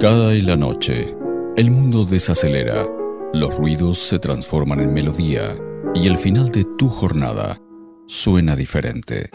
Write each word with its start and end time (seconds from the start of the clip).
Cada 0.00 0.32
la 0.32 0.56
noche, 0.56 1.14
el 1.56 1.70
mundo 1.70 2.04
desacelera, 2.04 2.88
los 3.32 3.56
ruidos 3.56 3.98
se 3.98 4.18
transforman 4.18 4.80
en 4.80 4.92
melodía 4.92 5.54
y 5.94 6.08
el 6.08 6.18
final 6.18 6.48
de 6.50 6.64
tu 6.76 6.88
jornada 6.88 7.60
suena 8.06 8.56
diferente. 8.56 9.30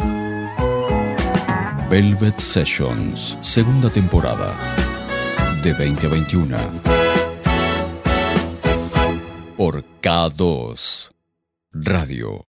Velvet 1.90 2.40
Sessions, 2.40 3.38
segunda 3.42 3.90
temporada, 3.90 4.58
de 5.64 5.72
2021. 5.72 6.58
Por 9.56 9.86
K2 10.02 11.12
Radio. 11.72 12.46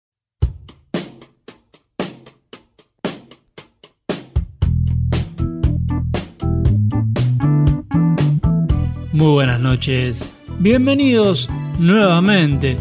Muy 9.17 9.33
buenas 9.33 9.59
noches, 9.61 10.31
bienvenidos 10.59 11.49
nuevamente 11.79 12.77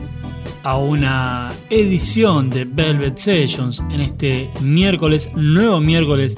a 0.63 0.77
una 0.77 1.49
edición 1.69 2.49
de 2.49 2.65
Velvet 2.65 3.17
Sessions 3.17 3.81
en 3.89 4.01
este 4.01 4.49
miércoles, 4.59 5.29
nuevo 5.33 5.79
miércoles. 5.79 6.35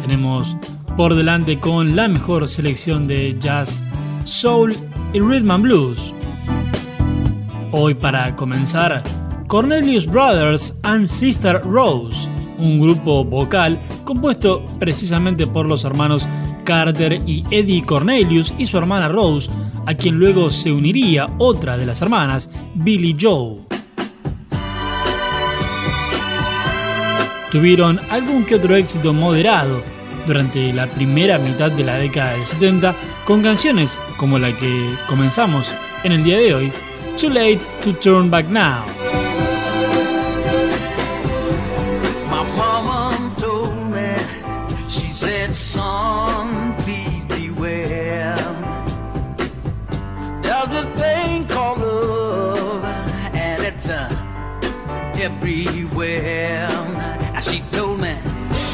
Tenemos 0.00 0.56
por 0.96 1.14
delante 1.14 1.60
con 1.60 1.94
la 1.94 2.08
mejor 2.08 2.48
selección 2.48 3.06
de 3.06 3.36
jazz, 3.38 3.84
soul 4.24 4.74
y 5.12 5.20
rhythm 5.20 5.50
and 5.50 5.64
blues. 5.64 6.14
Hoy 7.72 7.92
para 7.92 8.34
comenzar, 8.36 9.02
Cornelius 9.48 10.06
Brothers 10.06 10.74
and 10.82 11.04
Sister 11.04 11.60
Rose, 11.62 12.26
un 12.58 12.80
grupo 12.80 13.24
vocal 13.24 13.80
compuesto 14.04 14.64
precisamente 14.78 15.46
por 15.46 15.66
los 15.66 15.84
hermanos 15.84 16.28
Carter 16.64 17.20
y 17.26 17.44
Eddie 17.50 17.84
Cornelius 17.84 18.52
y 18.58 18.66
su 18.66 18.78
hermana 18.78 19.08
Rose, 19.08 19.50
a 19.86 19.94
quien 19.94 20.16
luego 20.16 20.50
se 20.50 20.72
uniría 20.72 21.26
otra 21.38 21.76
de 21.76 21.86
las 21.86 22.02
hermanas, 22.02 22.50
Billy 22.74 23.16
Joe. 23.18 23.58
Tuvieron 27.52 28.00
algún 28.10 28.44
que 28.44 28.56
otro 28.56 28.74
éxito 28.76 29.12
moderado 29.12 29.82
durante 30.26 30.72
la 30.72 30.88
primera 30.88 31.38
mitad 31.38 31.70
de 31.70 31.84
la 31.84 31.94
década 31.94 32.32
del 32.32 32.44
70 32.44 32.94
con 33.24 33.42
canciones 33.42 33.96
como 34.16 34.38
la 34.38 34.54
que 34.56 34.94
comenzamos 35.08 35.70
en 36.04 36.12
el 36.12 36.24
día 36.24 36.38
de 36.38 36.54
hoy, 36.54 36.72
Too 37.18 37.30
Late 37.30 37.60
to 37.82 37.94
Turn 37.94 38.30
Back 38.30 38.48
Now. 38.48 39.25
Everywhere. 55.20 56.68
And 57.34 57.44
she 57.44 57.60
told 57.70 58.00
me 58.00 58.14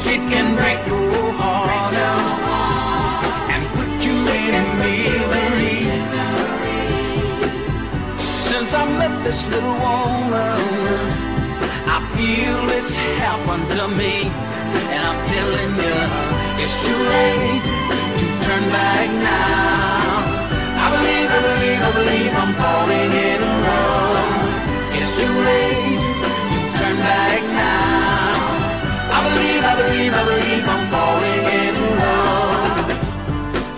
it 0.05 0.21
can 0.31 0.55
break 0.55 0.79
your 0.87 1.31
heart 1.33 1.93
and 3.53 3.63
put 3.75 3.91
you 4.05 4.15
in 4.47 4.65
misery. 4.79 5.83
Since 8.17 8.73
I 8.73 8.85
met 8.97 9.23
this 9.23 9.45
little 9.49 9.77
woman, 9.85 10.61
I 11.95 11.99
feel 12.15 12.69
it's 12.79 12.95
happened 12.97 13.67
to 13.77 13.87
me. 13.99 14.31
And 14.93 15.01
I'm 15.09 15.19
telling 15.25 15.71
you, 15.83 15.97
it's 16.63 16.77
too 16.85 17.01
late 17.15 17.65
to 18.19 18.25
turn 18.45 18.63
back 18.69 19.09
now. 19.09 20.23
I 20.83 20.87
believe, 20.95 21.29
I 21.29 21.39
believe, 21.49 21.81
I 21.81 21.91
believe 21.99 22.33
I'm 22.41 22.53
falling 22.55 23.11
in 23.11 23.41
love. 23.41 24.42
Too 25.23 25.29
late 25.29 26.03
to 26.53 26.59
turn 26.77 26.97
back 26.97 27.41
now. 27.43 28.35
I 29.15 29.19
believe, 29.29 29.63
I 29.71 29.73
believe, 29.81 30.13
I 30.13 30.23
believe 30.31 30.65
I'm 30.73 30.83
falling 30.91 31.43
in 31.61 31.75
love. 32.01 32.87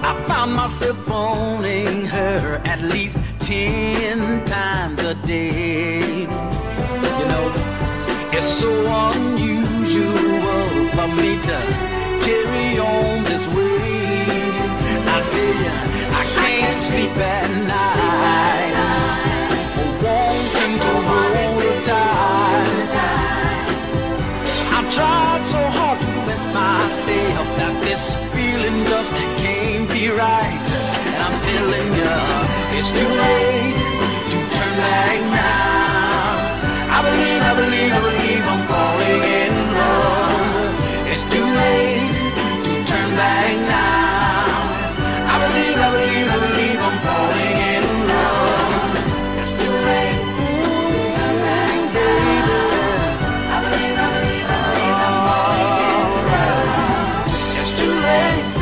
I 0.10 0.12
found 0.28 0.56
myself 0.56 0.98
phoning 1.06 2.08
her 2.08 2.62
at 2.66 2.82
least 2.82 3.20
ten 3.38 4.44
times 4.46 4.98
a 5.04 5.14
day. 5.14 6.22
You 7.20 7.26
know, 7.32 7.46
it's 8.34 8.48
so 8.48 8.72
unusual 9.14 10.90
for 10.96 11.08
me 11.20 11.40
to 11.50 11.58
carry 12.26 12.80
on 12.80 13.24
this 13.26 13.46
way. 13.50 14.26
I 15.16 15.18
tell 15.34 15.56
you, 15.64 15.76
I 16.22 16.24
can't 16.38 16.72
sleep 16.72 17.16
at 17.18 17.50
night. 17.68 19.15
That 27.60 27.74
this 27.84 28.18
feeling 28.36 28.86
just 28.86 29.16
can't 29.42 29.88
be 29.90 30.10
right. 30.10 30.68
And 31.08 31.20
I'm 31.26 31.38
telling 31.50 31.90
you, 32.00 32.16
it's 32.78 32.92
too 32.92 33.12
late 33.24 33.80
to 34.32 34.38
turn 34.56 34.76
back 34.84 35.20
now. 35.32 36.36
I 36.96 37.00
believe, 37.08 37.42
I 37.42 37.54
believe, 37.62 37.94
I 37.94 38.02
believe 38.02 38.25
It's 58.08 58.55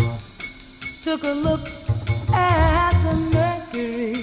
Oh, 0.01 0.17
Took 1.03 1.23
a 1.23 1.33
look 1.47 1.69
at 2.33 2.93
the 3.03 3.15
mercury, 3.35 4.15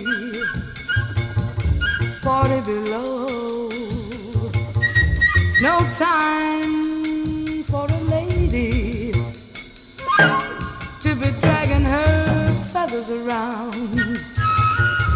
40 2.22 2.60
below. 2.62 3.68
No 5.62 5.78
time 5.96 7.62
for 7.62 7.86
a 7.86 8.00
lady 8.10 9.12
lady 9.12 9.12
to 11.02 11.14
be 11.14 11.30
dragging 11.40 11.84
her 11.84 12.48
feathers 12.72 13.10
around 13.12 13.74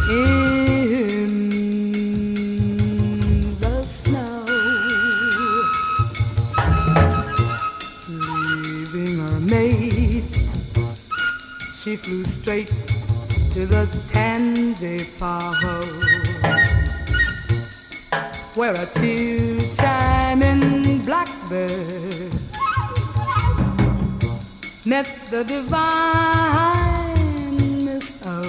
in 0.08 0.37
the 13.68 13.86
Tangier 14.08 15.04
where 18.54 18.74
a 18.74 18.86
two-timing 18.94 20.72
blackbird 21.04 22.32
met 24.84 25.06
the 25.30 25.44
divine 25.44 25.84
Miss 27.84 28.12
O. 28.24 28.42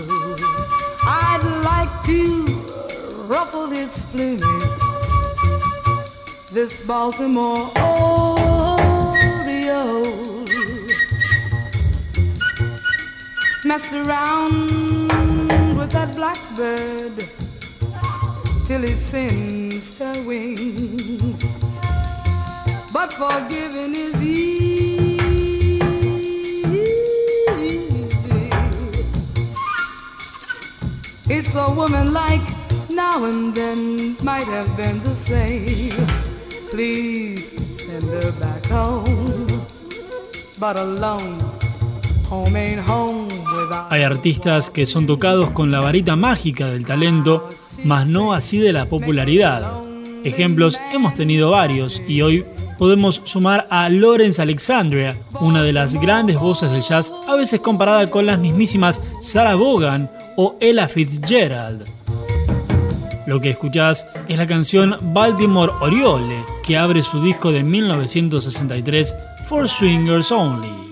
I'd 1.04 1.44
like 1.64 2.04
to 2.06 2.46
ruffle 3.28 3.72
its 3.72 4.04
plumage, 4.06 4.44
this 6.52 6.82
Baltimore 6.84 7.70
Oriole 7.78 8.60
messed 13.66 13.94
around 13.94 14.89
blackbird 16.60 17.26
till 18.68 18.82
he 18.82 18.94
singed 18.94 19.98
her 20.00 20.24
wings. 20.24 21.42
But 22.92 23.14
forgiving 23.14 23.96
is 23.96 24.16
easy. 24.22 25.80
It's 31.30 31.56
a 31.56 31.72
woman 31.72 32.12
like 32.14 32.42
now 32.90 33.24
and 33.26 33.56
then 33.56 34.18
might 34.24 34.48
have 34.56 34.76
been 34.76 35.00
the 35.04 35.16
same. 35.16 36.08
Please 36.72 37.46
send 37.86 38.04
her 38.04 38.32
back 38.34 38.66
home, 38.66 39.48
but 40.60 40.76
alone. 40.78 41.40
Home 42.28 42.56
ain't 42.56 42.82
home. 42.82 43.29
Hay 43.90 44.04
artistas 44.04 44.70
que 44.70 44.86
son 44.86 45.06
tocados 45.08 45.52
con 45.52 45.72
la 45.72 45.80
varita 45.80 46.16
mágica 46.16 46.68
del 46.68 46.86
talento, 46.86 47.50
mas 47.84 48.08
no 48.08 48.34
así 48.34 48.58
de 48.58 48.74
la 48.74 48.86
popularidad. 48.86 49.82
Ejemplos 50.24 50.80
hemos 50.92 51.16
tenido 51.16 51.52
varios 51.52 52.02
y 52.08 52.22
hoy 52.22 52.46
podemos 52.78 53.22
sumar 53.26 53.68
a 53.70 53.90
Lawrence 53.90 54.42
Alexandria, 54.42 55.16
una 55.40 55.62
de 55.62 55.74
las 55.74 55.94
grandes 55.94 56.40
voces 56.40 56.72
del 56.72 56.82
jazz, 56.82 57.14
a 57.28 57.36
veces 57.36 57.60
comparada 57.60 58.08
con 58.08 58.26
las 58.26 58.40
mismísimas 58.40 59.02
Sarah 59.20 59.56
Vaughan 59.56 60.10
o 60.38 60.56
Ella 60.60 60.88
Fitzgerald. 60.88 61.84
Lo 63.28 63.40
que 63.40 63.52
escuchás 63.52 64.08
es 64.28 64.40
la 64.40 64.48
canción 64.48 64.96
Baltimore 65.14 65.72
Oriole, 65.82 66.44
que 66.64 66.78
abre 66.78 67.04
su 67.04 67.22
disco 67.22 67.52
de 67.52 67.64
1963, 67.64 69.16
For 69.48 69.70
Swingers 69.70 70.32
Only. 70.32 70.89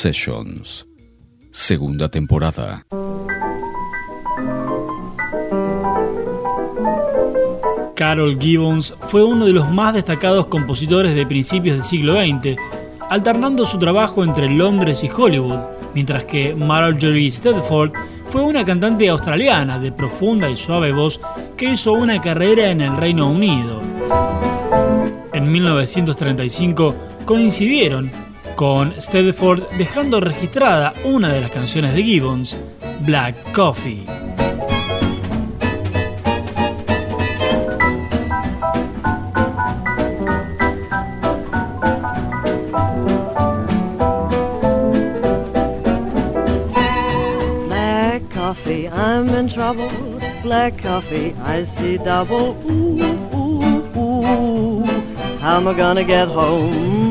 Sessions, 0.00 0.88
segunda 1.50 2.08
temporada. 2.08 2.86
Carol 7.94 8.38
Gibbons 8.40 8.94
fue 9.08 9.22
uno 9.22 9.44
de 9.44 9.52
los 9.52 9.70
más 9.70 9.92
destacados 9.92 10.46
compositores 10.46 11.14
de 11.14 11.26
principios 11.26 11.76
del 11.76 11.84
siglo 11.84 12.14
XX, 12.14 12.56
alternando 13.10 13.66
su 13.66 13.78
trabajo 13.78 14.24
entre 14.24 14.48
Londres 14.48 15.04
y 15.04 15.10
Hollywood, 15.10 15.58
mientras 15.94 16.24
que 16.24 16.54
Marjorie 16.54 17.30
Stedford 17.30 17.92
fue 18.30 18.40
una 18.40 18.64
cantante 18.64 19.06
australiana 19.10 19.78
de 19.78 19.92
profunda 19.92 20.48
y 20.48 20.56
suave 20.56 20.92
voz 20.92 21.20
que 21.58 21.72
hizo 21.72 21.92
una 21.92 22.22
carrera 22.22 22.70
en 22.70 22.80
el 22.80 22.96
Reino 22.96 23.30
Unido. 23.30 23.82
En 25.34 25.52
1935 25.52 26.94
coincidieron 27.26 28.29
con 28.56 28.94
Stedford 29.00 29.68
dejando 29.78 30.20
registrada 30.20 30.94
una 31.04 31.32
de 31.32 31.40
las 31.40 31.50
canciones 31.50 31.94
de 31.94 32.02
Gibbons, 32.02 32.58
Black 33.00 33.52
Coffee. 33.52 34.04
Black 47.66 48.22
coffee, 48.30 48.88
I'm 48.88 49.28
in 49.30 49.48
trouble. 49.48 49.90
Black 50.42 50.82
coffee, 50.82 51.34
I 51.42 51.66
see 51.76 51.98
double. 51.98 52.56
Ooh, 52.64 53.02
ooh, 53.34 53.98
ooh. 53.98 54.84
How 55.40 55.56
am 55.56 55.68
I 55.68 55.74
gonna 55.74 56.04
get 56.04 56.28
home? 56.28 57.09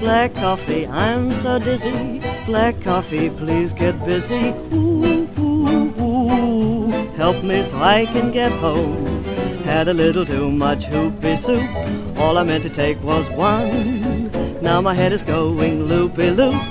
Black 0.00 0.32
coffee, 0.32 0.86
I'm 0.86 1.30
so 1.42 1.58
dizzy. 1.58 2.20
Black 2.46 2.80
coffee, 2.80 3.28
please 3.28 3.74
get 3.74 4.02
busy. 4.06 4.48
Ooh, 4.72 5.28
ooh, 5.38 6.00
ooh. 6.00 6.90
Help 7.18 7.44
me 7.44 7.68
so 7.68 7.76
I 7.76 8.06
can 8.06 8.32
get 8.32 8.50
home. 8.50 9.22
Had 9.64 9.88
a 9.88 9.92
little 9.92 10.24
too 10.24 10.50
much 10.50 10.84
hoopy 10.84 11.36
soup. 11.44 12.16
All 12.18 12.38
I 12.38 12.44
meant 12.44 12.64
to 12.64 12.70
take 12.70 13.02
was 13.02 13.28
one. 13.36 14.32
Now 14.62 14.80
my 14.80 14.94
head 14.94 15.12
is 15.12 15.22
going 15.22 15.84
loopy 15.84 16.30
loop. 16.30 16.62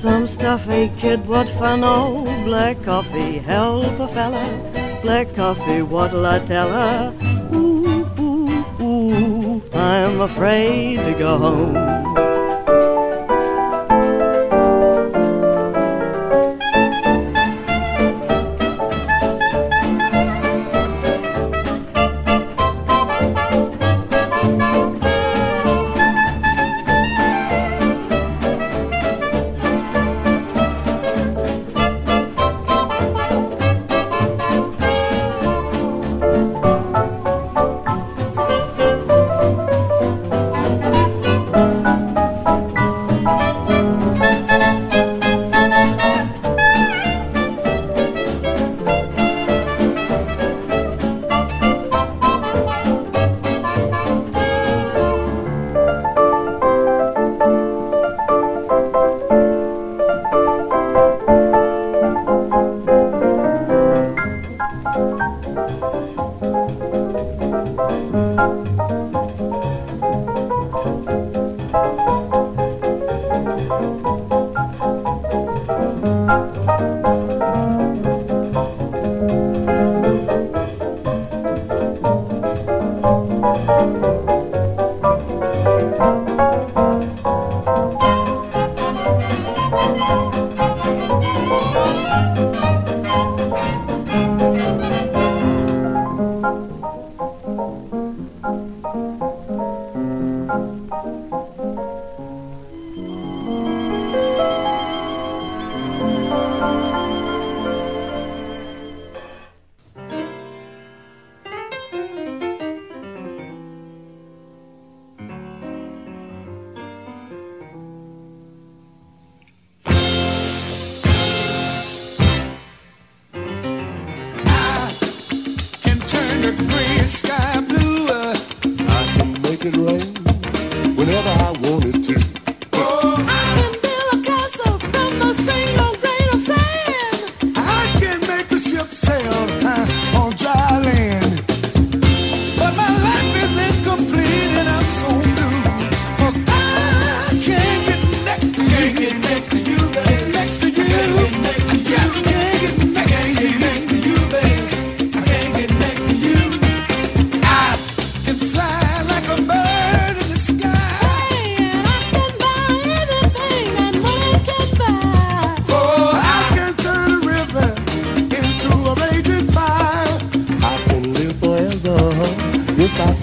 Some 0.00 0.26
stuff, 0.26 0.62
hey 0.62 0.90
kid, 0.98 1.28
what 1.28 1.46
fun, 1.58 1.84
oh, 1.84 2.24
black 2.44 2.82
coffee, 2.82 3.40
help 3.40 4.00
a 4.00 4.08
fella. 4.08 5.00
Black 5.02 5.34
coffee, 5.34 5.82
what'll 5.82 6.24
I 6.24 6.38
tell 6.46 6.70
her? 6.72 7.12
Ooh, 7.54 8.06
ooh, 8.18 8.82
ooh, 8.82 9.62
I'm 9.74 10.22
afraid 10.22 10.96
to 10.96 11.12
go 11.18 11.36
home. 11.36 12.23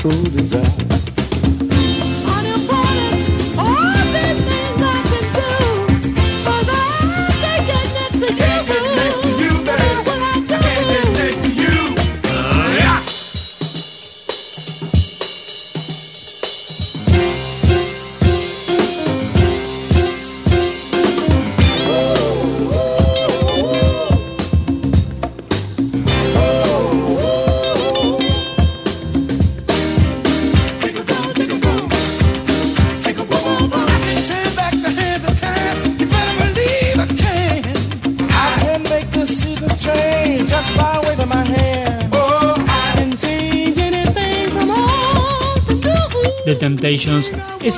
Sou 0.02 0.10
desire. 0.32 0.81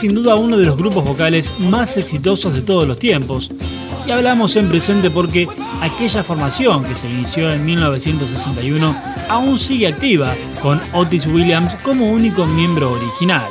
Sin 0.04 0.16
duda 0.16 0.36
uno 0.36 0.58
de 0.58 0.66
los 0.66 0.76
grupos 0.76 1.06
vocales 1.06 1.54
más 1.60 1.96
exitosos 1.96 2.54
de 2.54 2.62
todos 2.62 2.86
los 2.86 3.00
tiempos. 3.00 3.50
Y 4.06 4.12
hablamos 4.12 4.58
en 4.58 4.68
presente 4.68 5.10
porque 5.10 5.48
aquella 5.80 6.26
formación 6.26 6.84
que 6.84 6.94
se 6.94 7.10
inició 7.10 7.50
en 7.50 7.64
1961 7.64 8.94
aún 9.30 9.58
sigue 9.58 9.88
activa, 9.88 10.36
con 10.62 10.82
Otis 10.92 11.26
Williams 11.28 11.76
como 11.76 12.12
único 12.12 12.46
miembro 12.46 12.92
original. 12.92 13.48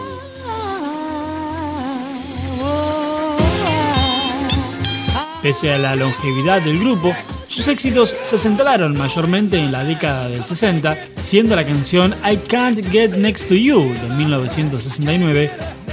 Pese 5.40 5.72
a 5.72 5.78
la 5.78 5.96
longevidad 5.96 6.60
del 6.60 6.80
grupo, 6.80 7.14
sus 7.48 7.66
éxitos 7.68 8.14
se 8.24 8.36
centraron 8.36 8.96
mayormente 8.96 9.58
en 9.58 9.72
la 9.72 9.84
década 9.84 10.28
del 10.28 10.44
60, 10.44 10.98
siendo 11.18 11.56
la 11.56 11.64
canción 11.64 12.14
I 12.30 12.36
Can't 12.36 12.84
Get 12.90 13.12
Next 13.16 13.48
to 13.48 13.54
You 13.54 13.80
de 13.80 14.16
1969 14.16 15.50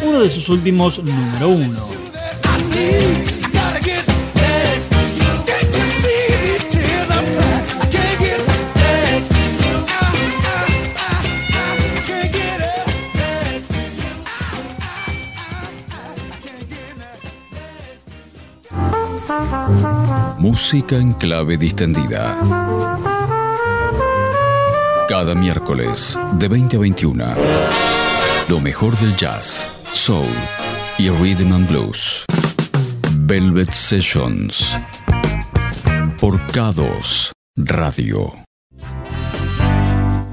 uno 0.09 0.19
de 0.21 0.29
sus 0.31 0.49
últimos 0.49 1.03
número 1.03 1.49
uno. 1.49 1.79
Música 20.39 20.95
en 20.95 21.13
clave 21.13 21.57
distendida. 21.57 22.37
Cada 25.07 25.35
miércoles 25.35 26.17
de 26.33 26.47
20 26.47 26.77
a 26.77 26.79
21. 26.79 27.25
Lo 28.47 28.59
mejor 28.59 28.97
del 28.97 29.15
jazz, 29.15 29.67
soul 29.93 30.27
y 30.97 31.09
rhythm 31.09 31.53
and 31.53 31.67
blues. 31.67 32.25
Velvet 33.25 33.71
Sessions. 33.71 34.77
Por 36.19 36.39
K2 36.51 37.31
Radio. 37.57 38.33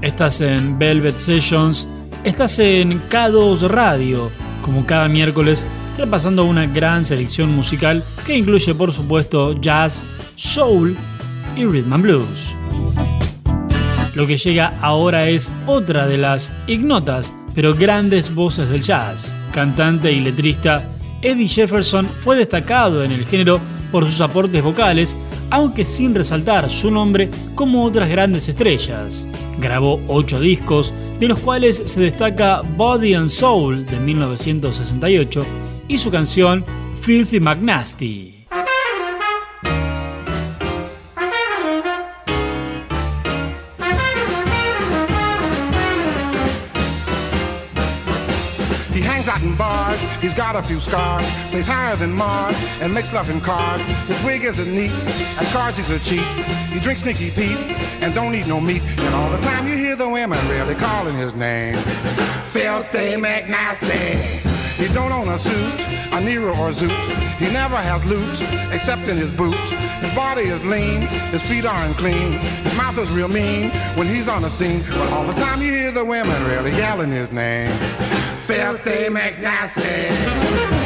Estás 0.01 0.41
en 0.41 0.77
Velvet 0.77 1.17
Sessions. 1.17 1.87
Estás 2.23 2.59
en 2.59 3.01
K2 3.09 3.67
Radio. 3.67 4.31
Como 4.63 4.85
cada 4.85 5.07
miércoles 5.07 5.65
repasando 5.97 6.45
una 6.45 6.67
gran 6.67 7.03
selección 7.03 7.51
musical 7.51 8.03
que 8.25 8.37
incluye 8.37 8.75
por 8.75 8.93
supuesto 8.93 9.59
jazz, 9.59 10.03
soul 10.35 10.95
y 11.55 11.65
rhythm 11.65 11.93
and 11.93 12.03
blues. 12.03 12.55
Lo 14.13 14.25
que 14.27 14.37
llega 14.37 14.73
ahora 14.81 15.27
es 15.27 15.53
otra 15.67 16.07
de 16.07 16.17
las 16.17 16.51
ignotas 16.67 17.33
pero 17.57 17.73
grandes 17.73 18.35
voces 18.35 18.69
del 18.69 18.83
jazz. 18.83 19.35
Cantante 19.51 20.11
y 20.11 20.19
letrista, 20.19 20.87
Eddie 21.23 21.47
Jefferson 21.47 22.07
fue 22.23 22.35
destacado 22.35 23.03
en 23.03 23.11
el 23.11 23.25
género 23.25 23.59
por 23.91 24.05
sus 24.05 24.21
aportes 24.21 24.61
vocales, 24.61 25.17
aunque 25.49 25.83
sin 25.83 26.13
resaltar 26.13 26.69
su 26.69 26.91
nombre 26.91 27.31
como 27.55 27.83
otras 27.83 28.09
grandes 28.09 28.47
estrellas. 28.47 29.27
Grabó 29.57 29.99
ocho 30.07 30.39
discos, 30.39 30.93
de 31.19 31.29
los 31.29 31.39
cuales 31.39 31.81
se 31.83 31.99
destaca 31.99 32.61
Body 32.61 33.15
and 33.15 33.29
Soul 33.29 33.87
de 33.87 33.99
1968 34.01 35.41
y 35.87 35.97
su 35.97 36.11
canción 36.11 36.63
Filthy 37.01 37.39
McNasty. 37.39 38.36
He's 50.27 50.33
got 50.33 50.57
a 50.57 50.61
few 50.61 50.81
scars, 50.81 51.25
stays 51.47 51.65
higher 51.65 51.95
than 51.95 52.11
Mars, 52.11 52.57
and 52.81 52.93
makes 52.93 53.13
love 53.13 53.29
in 53.29 53.39
cars. 53.39 53.79
His 54.09 54.21
wig 54.25 54.43
isn't 54.43 54.69
neat, 54.69 54.91
and 54.91 55.47
cars 55.55 55.77
he's 55.77 55.89
a 55.89 55.99
cheat. 55.99 56.33
He 56.73 56.81
drinks 56.81 57.01
Sneaky 57.01 57.31
Pete, 57.31 57.65
and 58.01 58.13
don't 58.13 58.35
eat 58.35 58.45
no 58.45 58.59
meat. 58.59 58.81
And 58.97 59.15
all 59.15 59.29
the 59.29 59.37
time 59.37 59.69
you 59.69 59.77
hear 59.77 59.95
the 59.95 60.09
women 60.09 60.45
really 60.49 60.75
calling 60.75 61.15
his 61.15 61.33
name. 61.33 61.77
Filthy 62.51 63.15
McNasty. 63.15 64.41
He 64.75 64.93
don't 64.93 65.13
own 65.13 65.29
a 65.29 65.39
suit, 65.39 65.79
a 66.11 66.19
Nero 66.19 66.51
or 66.57 66.71
Zoot. 66.71 66.91
He 67.37 67.49
never 67.49 67.77
has 67.77 68.03
loot, 68.03 68.41
except 68.73 69.07
in 69.07 69.15
his 69.15 69.31
boot. 69.31 69.55
His 70.03 70.13
body 70.13 70.43
is 70.43 70.61
lean, 70.65 71.03
his 71.31 71.41
feet 71.43 71.65
aren't 71.65 71.95
clean. 71.95 72.33
His 72.33 72.75
mouth 72.75 72.97
is 72.97 73.09
real 73.11 73.29
mean 73.29 73.69
when 73.95 74.07
he's 74.07 74.27
on 74.27 74.41
the 74.41 74.49
scene. 74.49 74.83
But 74.89 75.09
all 75.13 75.25
the 75.25 75.39
time 75.45 75.61
you 75.61 75.71
hear 75.71 75.93
the 75.93 76.03
women 76.03 76.43
really 76.47 76.71
yelling 76.71 77.11
his 77.11 77.31
name. 77.31 77.71
Filthy 78.47 79.09
McNasty. 79.09 80.76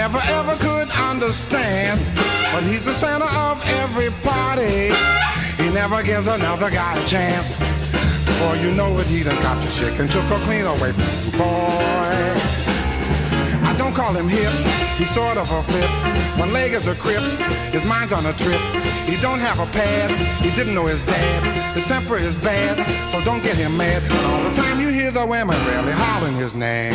Never 0.00 0.22
ever 0.40 0.56
could 0.56 0.88
understand. 0.92 2.00
But 2.52 2.62
he's 2.62 2.86
the 2.86 2.94
center 2.94 3.30
of 3.48 3.62
every 3.82 4.10
party. 4.22 4.94
He 5.62 5.68
never 5.80 6.02
gives 6.02 6.26
another 6.26 6.70
guy 6.70 6.96
a 6.98 7.06
chance. 7.06 7.58
Before 8.24 8.56
you 8.56 8.72
know 8.72 8.98
it, 8.98 9.06
he 9.08 9.22
done 9.22 9.36
got 9.42 9.62
the 9.62 9.70
chick 9.70 10.00
and 10.00 10.10
took 10.10 10.24
her 10.32 10.40
clean 10.46 10.64
away 10.64 10.92
from 10.92 11.10
you, 11.22 11.32
boy. 11.32 12.16
I 13.70 13.74
don't 13.76 13.94
call 13.94 14.14
him 14.14 14.26
hip, 14.26 14.54
he's 14.96 15.10
sort 15.10 15.36
of 15.36 15.50
a 15.50 15.62
flip. 15.64 15.90
One 16.38 16.50
leg 16.50 16.72
is 16.72 16.86
a 16.86 16.94
crip, 16.94 17.22
his 17.70 17.84
mind's 17.84 18.14
on 18.14 18.24
a 18.24 18.32
trip. 18.32 18.62
He 19.04 19.20
don't 19.20 19.40
have 19.40 19.58
a 19.58 19.66
pad, 19.66 20.08
he 20.40 20.50
didn't 20.56 20.74
know 20.74 20.86
his 20.86 21.02
dad. 21.02 21.76
His 21.76 21.84
temper 21.84 22.16
is 22.16 22.34
bad, 22.36 22.76
so 23.12 23.20
don't 23.22 23.42
get 23.42 23.56
him 23.56 23.76
mad. 23.76 24.02
But 24.08 24.24
all 24.24 24.42
the 24.48 24.54
time 24.62 24.80
you 24.80 24.88
hear 24.88 25.10
the 25.10 25.26
women 25.26 25.58
really 25.66 25.92
hollering 25.92 26.36
his 26.36 26.54
name. 26.54 26.94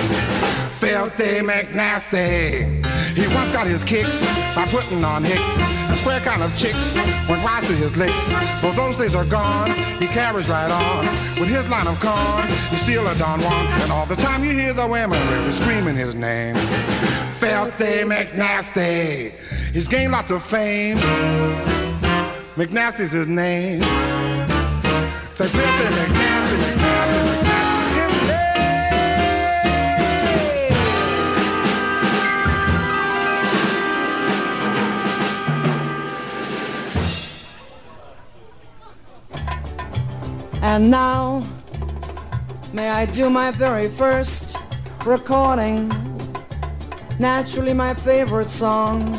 Filthy 0.73 1.41
McNasty. 1.41 2.84
He 3.15 3.27
once 3.33 3.49
got 3.51 3.65
his 3.65 3.83
kicks 3.85 4.19
by 4.53 4.67
putting 4.69 5.01
on 5.05 5.23
hicks. 5.23 5.57
A 5.89 5.95
square 5.95 6.19
kind 6.19 6.43
of 6.43 6.53
chicks 6.57 6.93
went 7.29 7.41
wise 7.45 7.65
to 7.67 7.73
his 7.73 7.95
licks. 7.95 8.29
Well, 8.61 8.73
those 8.73 8.97
days 8.97 9.15
are 9.15 9.23
gone, 9.23 9.71
he 9.99 10.07
carries 10.07 10.49
right 10.49 10.69
on. 10.69 11.05
With 11.39 11.47
his 11.47 11.65
line 11.69 11.87
of 11.87 11.97
corn, 12.01 12.45
he's 12.69 12.81
still 12.81 13.07
a 13.07 13.15
Don 13.15 13.39
Juan. 13.39 13.67
And 13.81 13.91
all 13.91 14.05
the 14.05 14.17
time 14.17 14.43
you 14.43 14.51
hear 14.51 14.73
the 14.73 14.85
women 14.85 15.17
really 15.29 15.53
screaming 15.53 15.95
his 15.95 16.13
name. 16.13 16.57
Filthy 17.37 18.03
McNasty. 18.03 19.31
He's 19.71 19.87
gained 19.87 20.11
lots 20.11 20.31
of 20.31 20.43
fame. 20.43 20.97
McNasty's 22.57 23.11
his 23.11 23.27
name. 23.27 23.81
Say 25.35 25.47
filthy 25.47 25.85
McNasty, 25.95 26.34
And 40.67 40.89
now, 40.89 41.43
may 42.73 42.89
I 42.89 43.05
do 43.05 43.29
my 43.29 43.51
very 43.51 43.87
first 43.87 44.57
recording? 45.05 45.91
Naturally, 47.19 47.71
my 47.71 47.93
favorite 47.93 48.49
song, 48.49 49.11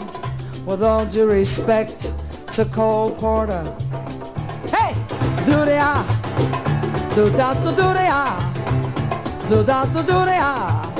with 0.66 0.82
all 0.82 1.06
due 1.06 1.30
respect 1.30 2.12
to 2.54 2.64
Cole 2.64 3.12
Porter. 3.12 3.62
Hey! 4.74 4.92
Do 5.46 5.64
the 5.64 5.78
ah, 5.78 6.02
do 7.14 7.30
da 7.30 7.54
do 7.54 7.70
do 7.70 7.90
the 7.94 8.08
ah, 8.10 9.46
do 9.48 9.62
da 9.62 9.84
do 9.84 10.02
do 10.02 10.18
the 10.30 10.38
ah, 10.52 10.92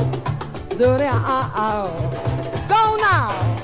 do 0.71 0.79
the 0.79 1.09
ah 1.11 1.53
ah. 1.57 1.87
Go 2.69 2.97
now! 3.03 3.56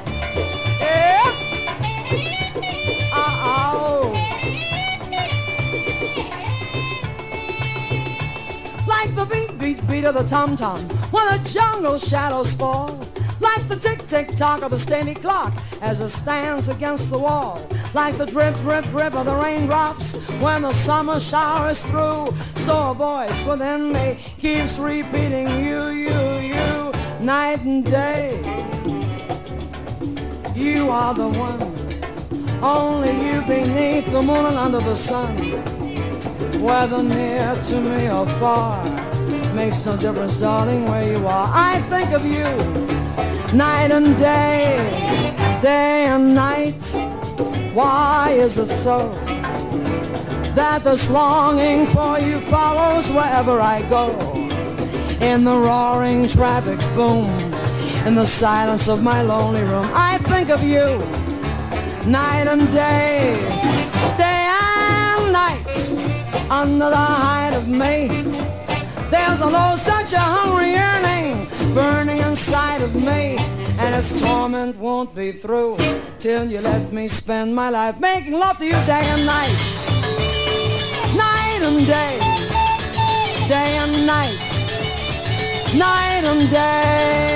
The 9.15 9.27
beat, 9.27 9.59
beat, 9.59 9.87
beat 9.89 10.05
of 10.05 10.15
the 10.15 10.23
tom-tom 10.23 10.81
When 11.11 11.27
the 11.27 11.49
jungle 11.49 11.99
shadows 11.99 12.55
fall 12.55 12.99
Like 13.41 13.69
the 13.69 13.77
tick-tick-tock 13.77 14.63
of 14.63 14.71
the 14.71 14.79
steady 14.79 15.13
clock 15.13 15.53
As 15.83 16.01
it 16.01 16.09
stands 16.09 16.69
against 16.69 17.11
the 17.11 17.19
wall 17.19 17.61
Like 17.93 18.17
the 18.17 18.25
drip, 18.25 18.55
drip, 18.61 18.87
drip 18.87 19.15
of 19.15 19.27
the 19.27 19.35
raindrops 19.35 20.15
When 20.41 20.63
the 20.63 20.73
summer 20.73 21.21
shower 21.21 21.71
is 21.71 21.85
through. 21.85 22.35
So 22.57 22.91
a 22.91 22.95
voice 22.95 23.45
within 23.45 23.93
me 23.93 24.19
Keeps 24.39 24.79
repeating 24.79 25.49
you, 25.63 25.89
you, 25.89 26.21
you 26.41 26.93
Night 27.21 27.61
and 27.61 27.85
day 27.85 28.41
You 30.55 30.89
are 30.91 31.15
the 31.15 31.29
one. 31.29 31.61
Only 32.63 33.11
you 33.27 33.43
beneath 33.43 34.11
the 34.11 34.23
moon 34.23 34.47
and 34.47 34.57
under 34.57 34.81
the 34.81 34.97
sun 34.97 35.37
whether 36.63 37.03
near 37.03 37.57
to 37.57 37.81
me 37.81 38.09
or 38.09 38.25
far 38.39 38.92
makes 39.55 39.85
no 39.85 39.97
difference, 39.97 40.37
darling, 40.37 40.85
where 40.87 41.13
you 41.13 41.27
are. 41.27 41.51
I 41.53 41.81
think 41.83 42.13
of 42.13 42.25
you 42.25 42.45
night 43.57 43.91
and 43.91 44.07
day, 44.19 44.77
day 45.63 46.07
and 46.07 46.35
night. 46.35 46.85
Why 47.75 48.35
is 48.37 48.59
it 48.59 48.67
so 48.67 49.11
that 50.55 50.85
this 50.85 51.11
longing 51.11 51.87
for 51.87 52.19
you 52.19 52.41
follows 52.41 53.11
wherever 53.11 53.61
I 53.61 53.83
go? 53.89 54.11
In 55.21 55.45
the 55.45 55.57
roaring 55.57 56.27
traffic's 56.29 56.89
boom, 56.89 57.27
in 58.07 58.15
the 58.15 58.27
silence 58.27 58.89
of 58.89 59.03
my 59.03 59.23
lonely 59.23 59.63
room, 59.63 59.89
I 59.93 60.19
think 60.19 60.49
of 60.51 60.63
you 60.63 60.99
night 62.11 62.49
and 62.49 62.67
day, 62.73 63.37
day 64.17 64.49
and 64.49 65.33
night 65.33 66.51
under 66.51 66.91
the 66.91 66.97
height 66.97 67.55
of 67.55 67.69
May. 67.69 68.09
There's 69.13 69.41
a 69.41 69.47
low, 69.47 69.77
such 69.77 70.15
a 70.15 70.19
hungry 70.19 70.71
yearning 70.73 71.47
burning 71.75 72.21
inside 72.21 72.81
of 72.81 72.95
me, 72.95 73.37
and 73.79 73.95
its 73.95 74.19
torment 74.19 74.75
won't 74.79 75.15
be 75.15 75.33
through 75.33 75.77
till 76.19 76.51
you 76.51 76.63
let 76.63 76.95
me 76.95 77.09
spend 77.09 77.55
my 77.55 77.69
life 77.69 78.01
making 78.01 78.33
love 78.33 78.57
to 78.57 78.65
you 78.65 78.79
day 78.95 79.05
and 79.15 79.27
night, 79.27 79.59
night 81.15 81.61
and 81.61 81.81
day, 81.87 82.15
day 83.49 83.71
and 83.85 84.07
night, 84.07 84.41
night 85.77 86.25
and 86.25 86.51
day. 86.51 87.32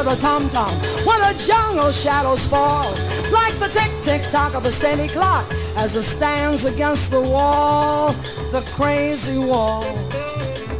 Of 0.00 0.06
the 0.06 0.16
tom-tom 0.16 0.70
When 1.04 1.20
the 1.20 1.34
jungle 1.38 1.92
shadows 1.92 2.46
fall 2.46 2.90
Like 3.30 3.58
the 3.58 3.68
tick-tick-tock 3.68 4.54
of 4.54 4.62
the 4.62 4.72
steady 4.72 5.08
clock 5.08 5.44
As 5.76 5.94
it 5.94 6.02
stands 6.02 6.64
against 6.64 7.10
the 7.10 7.20
wall 7.20 8.12
The 8.50 8.62
crazy 8.72 9.36
wall 9.36 9.82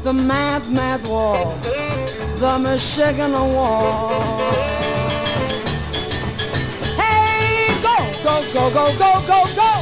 The 0.04 0.12
mad, 0.12 0.66
mad 0.70 1.06
wall 1.06 1.54
The 2.36 2.58
Michigan 2.58 3.32
wall 3.32 4.08
Hey, 6.96 7.68
go, 7.82 7.96
go, 8.24 8.40
go, 8.54 8.70
go, 8.72 8.92
go, 8.98 9.10
go, 9.26 9.44
go 9.60 9.72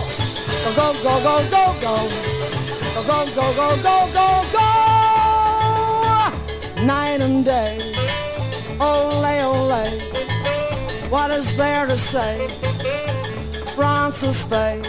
Go, 0.64 0.70
go, 0.74 0.92
go, 1.03 1.14
go, 1.22 1.35
go, 1.51 1.64
go 1.81 1.94
Go, 2.94 3.03
go, 3.07 3.18
go, 3.37 3.46
go, 3.55 3.68
go, 3.83 3.96
go, 4.12 4.29
go 4.53 4.66
Night 6.85 7.20
and 7.20 7.44
day 7.44 7.97
Ole, 8.81 9.41
ole 9.43 9.91
What 11.11 11.31
is 11.31 11.57
there 11.57 11.87
to 11.87 11.97
say? 11.97 12.49
Frances 13.75 14.45
Faye 14.45 14.83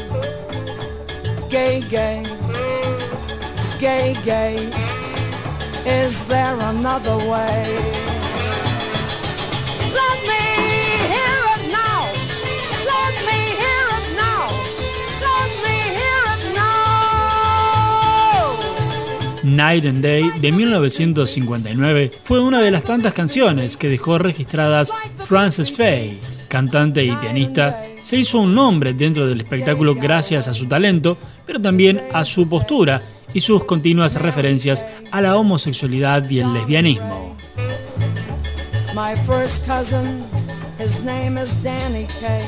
Gay, 1.49 1.81
gay 1.81 2.23
Gay, 3.79 4.13
gay. 4.25 4.55
Is 5.85 6.25
there 6.25 6.59
another 6.59 7.17
way 7.17 7.98
Night 19.59 19.83
and 19.83 20.01
Day 20.01 20.31
de 20.39 20.53
1959 20.53 22.11
fue 22.23 22.39
una 22.39 22.61
de 22.61 22.71
las 22.71 22.81
tantas 22.83 23.13
canciones 23.13 23.75
que 23.75 23.89
dejó 23.89 24.17
registradas 24.17 24.93
Frances 25.27 25.69
Faye. 25.69 26.17
Cantante 26.47 27.03
y 27.03 27.11
pianista, 27.11 27.83
se 28.01 28.15
hizo 28.15 28.39
un 28.39 28.55
nombre 28.55 28.93
dentro 28.93 29.27
del 29.27 29.41
espectáculo 29.41 29.95
gracias 29.95 30.47
a 30.47 30.53
su 30.53 30.65
talento, 30.65 31.17
pero 31.45 31.59
también 31.59 32.01
a 32.13 32.23
su 32.23 32.47
postura 32.47 33.01
y 33.33 33.41
sus 33.41 33.65
continuas 33.65 34.15
referencias 34.15 34.85
a 35.11 35.19
la 35.19 35.35
homosexualidad 35.35 36.29
y 36.29 36.39
el 36.39 36.53
lesbianismo. 36.53 37.35
My 38.95 39.13
first 39.27 39.67
cousin, 39.67 40.23
his 40.79 41.03
name 41.03 41.37
is 41.37 41.61
Danny 41.61 42.07
Kaye. 42.21 42.47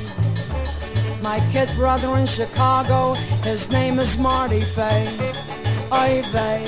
My 1.21 1.41
kid 1.51 1.67
brother 1.75 2.17
in 2.17 2.25
Chicago, 2.25 3.15
his 3.43 3.69
name 3.69 4.01
is 4.01 4.17
Marty 4.17 4.61
Faye. 4.61 5.60
Oy 5.93 6.21
vey. 6.31 6.63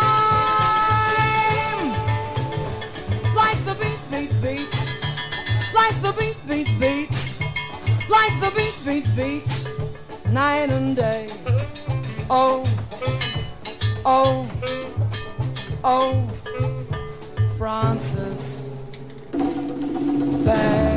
Like 3.34 3.60
the 3.64 3.74
beat, 3.80 4.00
beat, 4.10 4.32
beat. 4.42 4.76
Like 5.74 6.00
the 6.02 6.12
beat, 6.18 6.38
beat, 6.48 6.70
beat. 6.80 7.16
Like 8.08 8.38
the 8.40 8.50
beat, 8.54 8.76
beat, 8.86 9.06
beat. 9.16 9.52
Night 10.32 10.70
and 10.70 10.94
day. 10.96 11.28
Oh, 12.30 12.64
oh, 14.04 14.48
Oh, 15.88 16.28
Francis, 17.56 18.90
fair. 20.44 20.95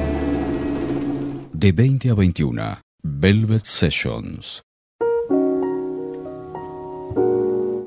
De 1.61 1.73
20 1.73 2.11
a 2.11 2.13
21, 2.13 2.61
Velvet 3.03 3.65
Sessions. 3.65 4.61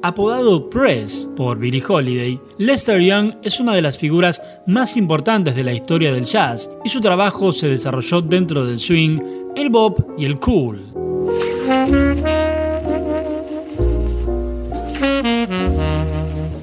Apodado 0.02 0.68
Press 0.68 1.26
por 1.34 1.58
Billie 1.58 1.82
Holiday, 1.82 2.38
Lester 2.58 3.00
Young 3.00 3.36
es 3.42 3.60
una 3.60 3.74
de 3.74 3.80
las 3.80 3.96
figuras 3.96 4.42
más 4.66 4.98
importantes 4.98 5.56
de 5.56 5.64
la 5.64 5.72
historia 5.72 6.12
del 6.12 6.26
jazz 6.26 6.70
y 6.84 6.90
su 6.90 7.00
trabajo 7.00 7.54
se 7.54 7.68
desarrolló 7.68 8.20
dentro 8.20 8.66
del 8.66 8.78
swing, 8.78 9.18
el 9.56 9.70
bop 9.70 10.00
y 10.18 10.26
el 10.26 10.38
cool. 10.38 10.92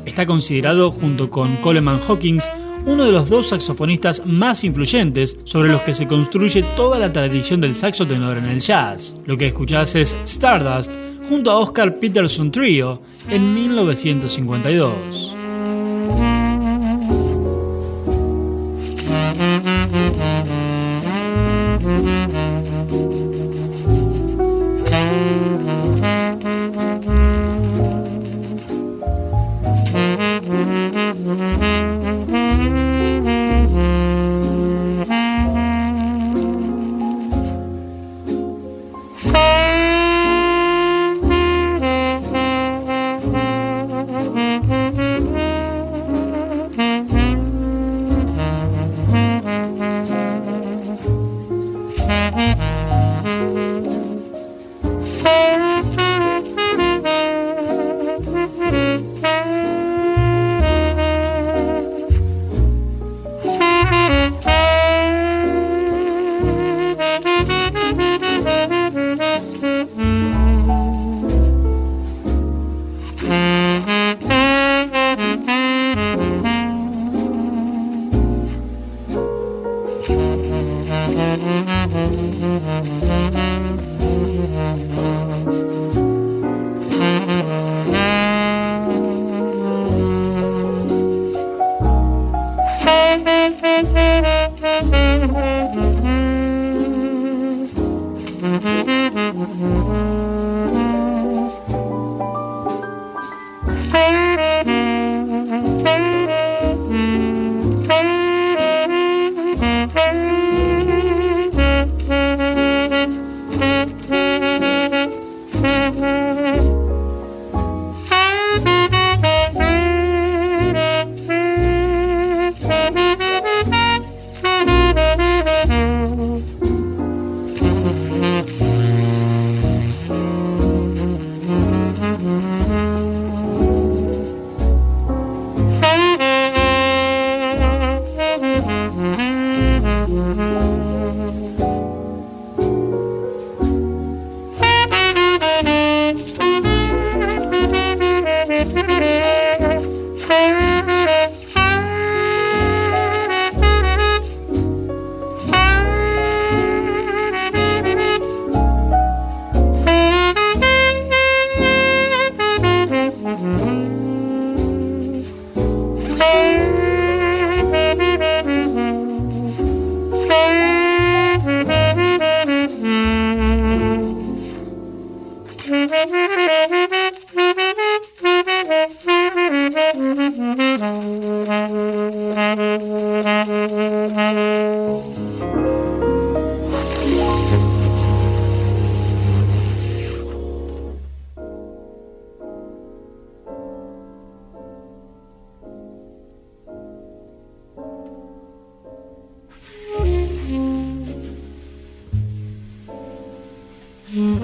Está 0.06 0.28
considerado 0.28 0.92
junto 0.92 1.32
con 1.32 1.56
Coleman 1.56 2.02
Hawkins 2.08 2.48
uno 2.86 3.06
de 3.06 3.12
los 3.12 3.30
dos 3.30 3.50
saxofonistas 3.50 4.26
más 4.26 4.64
influyentes 4.64 5.38
sobre 5.44 5.70
los 5.70 5.82
que 5.82 5.94
se 5.94 6.08
construye 6.08 6.64
toda 6.76 7.00
la 7.00 7.12
tradición 7.12 7.62
del 7.62 7.76
saxo 7.76 8.08
tenor 8.08 8.38
en 8.38 8.46
el 8.46 8.60
jazz. 8.60 9.18
Lo 9.26 9.38
que 9.38 9.48
escuchás 9.48 9.96
es 9.96 10.16
Stardust 10.26 10.92
junto 11.28 11.52
a 11.52 11.60
Oscar 11.60 11.96
Peterson 11.96 12.52
Trio 12.52 13.02
en 13.30 13.54
1952. 13.54 15.39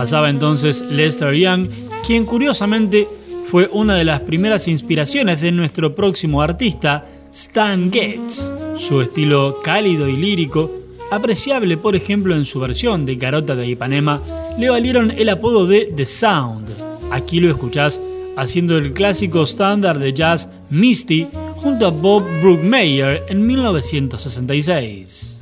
Pasaba 0.06 0.30
entonces 0.30 0.82
Lester 0.82 1.34
Young, 1.34 1.68
quien 2.06 2.26
curiosamente 2.26 3.08
fue 3.48 3.68
una 3.74 3.96
de 3.96 4.04
las 4.04 4.20
primeras 4.20 4.68
inspiraciones 4.68 5.42
de 5.42 5.52
nuestro 5.52 5.96
próximo 5.96 6.44
artista, 6.44 7.08
Stan 7.32 7.92
Getz. 7.92 8.52
Su 8.78 9.02
estilo 9.02 9.62
cálido 9.64 10.08
y 10.08 10.16
lírico, 10.16 10.72
apreciable 11.10 11.78
por 11.78 11.96
ejemplo 11.96 12.36
en 12.36 12.46
su 12.46 12.60
versión 12.60 13.04
de 13.04 13.16
Garota 13.16 13.56
de 13.56 13.68
Ipanema, 13.68 14.22
le 14.60 14.70
valieron 14.70 15.10
el 15.10 15.28
apodo 15.28 15.66
de 15.66 15.92
The 15.96 16.06
Sound. 16.06 16.70
Aquí 17.10 17.40
lo 17.40 17.50
escuchás 17.50 18.00
haciendo 18.38 18.78
el 18.78 18.94
clásico 18.94 19.42
estándar 19.42 19.98
de 19.98 20.14
jazz 20.14 20.52
Misty 20.70 21.28
junto 21.56 21.88
a 21.88 21.90
Bob 21.90 22.26
Brookmeyer 22.42 23.24
en 23.28 23.44
1966. 23.44 25.35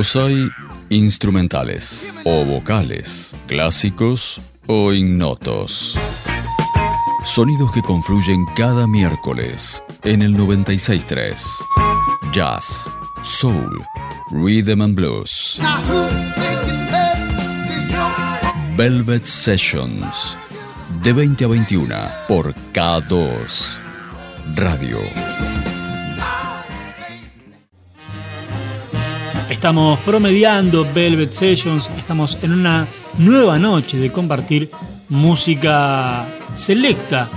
Los 0.00 0.16
hay 0.16 0.48
instrumentales 0.88 2.10
o 2.24 2.42
vocales, 2.42 3.36
clásicos 3.46 4.40
o 4.66 4.94
ignotos. 4.94 5.94
Sonidos 7.26 7.70
que 7.70 7.82
confluyen 7.82 8.46
cada 8.56 8.86
miércoles 8.86 9.84
en 10.04 10.22
el 10.22 10.34
963. 10.38 11.44
Jazz, 12.32 12.90
soul, 13.22 13.84
rhythm 14.30 14.80
and 14.80 14.94
blues. 14.94 15.60
Velvet 18.78 19.24
Sessions. 19.26 20.38
De 21.02 21.12
20 21.12 21.44
a 21.44 21.48
21 21.48 21.94
por 22.26 22.54
K2 22.72 23.80
Radio. 24.54 25.59
Estamos 29.60 29.98
promediando 30.00 30.86
Velvet 30.94 31.32
Sessions, 31.32 31.90
estamos 31.98 32.38
en 32.42 32.52
una 32.52 32.86
nueva 33.18 33.58
noche 33.58 33.98
de 33.98 34.10
compartir 34.10 34.70
música 35.10 36.24
selecta, 36.54 37.28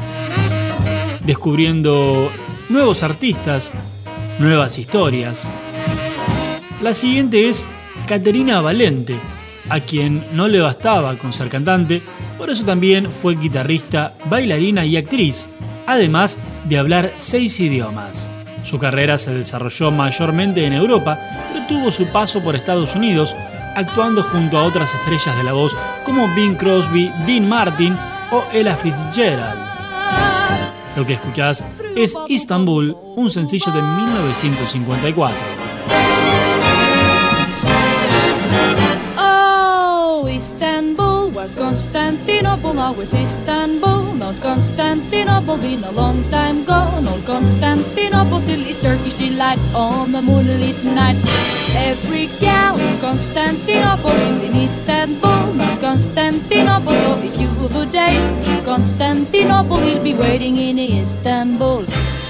descubriendo 1.25 2.31
nuevos 2.69 3.03
artistas, 3.03 3.71
nuevas 4.39 4.77
historias. 4.77 5.43
La 6.81 6.93
siguiente 6.93 7.49
es 7.49 7.67
Caterina 8.07 8.61
Valente, 8.61 9.17
a 9.67 9.81
quien 9.81 10.23
no 10.31 10.47
le 10.47 10.61
bastaba 10.61 11.17
con 11.17 11.33
ser 11.33 11.49
cantante, 11.49 12.01
por 12.37 12.49
eso 12.49 12.63
también 12.63 13.09
fue 13.21 13.35
guitarrista, 13.35 14.13
bailarina 14.29 14.85
y 14.85 14.95
actriz, 14.95 15.49
además 15.85 16.37
de 16.69 16.77
hablar 16.77 17.11
seis 17.17 17.59
idiomas. 17.59 18.31
Su 18.63 18.79
carrera 18.79 19.17
se 19.17 19.33
desarrolló 19.33 19.91
mayormente 19.91 20.65
en 20.65 20.73
Europa, 20.73 21.19
pero 21.51 21.65
tuvo 21.67 21.91
su 21.91 22.05
paso 22.07 22.41
por 22.41 22.55
Estados 22.55 22.95
Unidos, 22.95 23.35
actuando 23.75 24.23
junto 24.23 24.57
a 24.57 24.63
otras 24.63 24.93
estrellas 24.93 25.35
de 25.37 25.43
la 25.43 25.53
voz 25.53 25.75
como 26.05 26.33
Bing 26.33 26.55
Crosby, 26.55 27.11
Dean 27.25 27.47
Martin 27.47 27.97
o 28.31 28.43
Ella 28.51 28.75
Fitzgerald. 28.77 29.59
Lo 30.95 31.05
que 31.05 31.13
escuchás 31.13 31.63
es 31.95 32.15
Istanbul, 32.27 32.95
un 33.15 33.29
sencillo 33.29 33.71
de 33.71 33.81
1954. 33.81 35.62
Constantinople, 42.63 42.95
now 42.95 43.01
it's 43.01 43.13
Istanbul, 43.13 44.13
not 44.13 44.39
Constantinople, 44.39 45.57
been 45.57 45.83
a 45.83 45.91
long 45.91 46.23
time 46.29 46.63
gone. 46.63 47.05
Old 47.07 47.25
Constantinople 47.25 48.39
till 48.41 48.65
it's 48.65 48.79
Turkish 48.79 49.15
delight 49.15 49.59
on 49.75 50.15
a 50.15 50.21
moonlit 50.21 50.81
night. 50.83 51.17
Every 51.75 52.27
gal 52.39 52.79
in 52.79 52.99
Constantinople 52.99 54.11
lives 54.11 54.43
in 54.43 54.55
Istanbul, 54.55 55.53
not 55.53 55.81
Constantinople. 55.81 56.93
So 56.93 57.19
if 57.19 57.35
you 57.37 57.51
a 57.75 57.85
date 57.85 58.31
in 58.47 58.63
Constantinople, 58.63 59.79
he'll 59.79 60.01
be 60.01 60.13
waiting 60.13 60.55
in 60.55 60.79
Istanbul. 60.79 61.85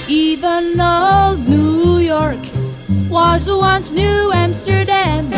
Even 0.08 0.82
old 0.82 1.48
New 1.48 2.00
York 2.00 2.42
was 3.08 3.48
once 3.48 3.92
New 3.92 4.32
Amsterdam. 4.34 5.30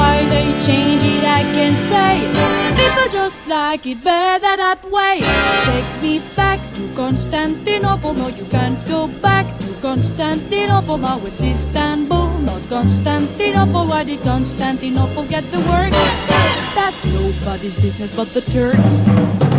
Why 0.00 0.24
they 0.32 0.48
change 0.64 1.02
it, 1.04 1.24
I 1.24 1.42
can't 1.52 1.76
say. 1.76 2.24
People 2.80 3.08
just 3.12 3.46
like 3.46 3.84
it 3.84 4.02
better 4.02 4.56
that 4.56 4.80
way. 4.88 5.20
Take 5.68 5.90
me 6.00 6.24
back 6.34 6.58
to 6.76 6.82
Constantinople. 6.96 8.14
No, 8.14 8.28
you 8.28 8.46
can't 8.46 8.80
go 8.88 9.08
back 9.20 9.44
to 9.60 9.68
Constantinople. 9.82 10.96
Now 10.96 11.20
it's 11.26 11.42
Istanbul, 11.42 12.28
not 12.48 12.62
Constantinople. 12.70 13.84
Why 13.92 14.04
did 14.04 14.22
Constantinople 14.22 15.24
get 15.28 15.44
the 15.52 15.60
word? 15.68 15.92
That's 16.72 17.04
nobody's 17.04 17.76
business 17.76 18.16
but 18.16 18.32
the 18.32 18.40
Turks. 18.40 19.49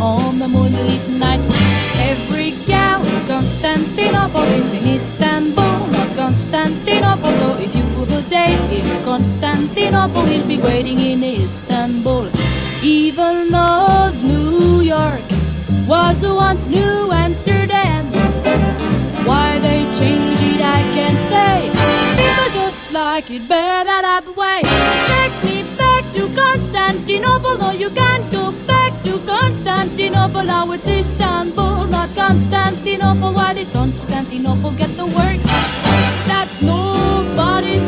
On 0.00 0.38
the 0.38 0.48
moonlit 0.48 1.08
night. 1.10 1.40
Every 1.96 2.52
gal 2.66 3.04
in 3.04 3.26
Constantinople 3.26 4.40
lives 4.40 4.72
in 4.72 4.86
Istanbul, 4.88 5.86
not 5.88 6.16
Constantinople. 6.16 7.36
So 7.36 7.56
if 7.58 7.74
you 7.74 7.84
a 8.02 8.22
date 8.22 8.70
in 8.70 9.04
Constantinople, 9.04 10.24
he'll 10.24 10.46
be 10.46 10.58
waiting 10.58 10.98
in 10.98 11.22
Istanbul. 11.22 12.28
Even 12.82 13.50
though 13.50 14.10
New 14.22 14.80
York 14.80 15.20
was 15.86 16.22
once 16.22 16.66
New 16.66 17.12
Amsterdam. 17.12 18.06
Why 19.26 19.58
they 19.58 19.82
change 19.98 20.40
it, 20.40 20.60
I 20.60 20.80
can't 20.96 21.20
say. 21.32 21.70
People 22.20 22.50
just 22.52 22.90
like 22.92 23.30
it 23.30 23.46
better 23.46 24.00
that 24.08 24.26
way. 24.34 24.62
Take 25.12 25.36
me 25.44 25.56
back 25.76 26.10
to 26.14 26.22
Constantinople. 26.34 27.58
No, 27.58 27.70
you 27.72 27.90
can't 27.90 28.30
go 28.32 28.52
back 28.66 28.79
Constantinople. 29.40 30.42
Now 30.42 30.70
it's 30.72 30.86
Istanbul, 30.86 31.86
not 31.86 32.14
Constantinople. 32.14 33.32
Why 33.32 33.54
did 33.54 33.72
Constantinople 33.72 34.72
get 34.72 34.94
the 34.96 35.06
works? 35.06 35.46
That's 36.28 36.60
nobody's 36.60 37.86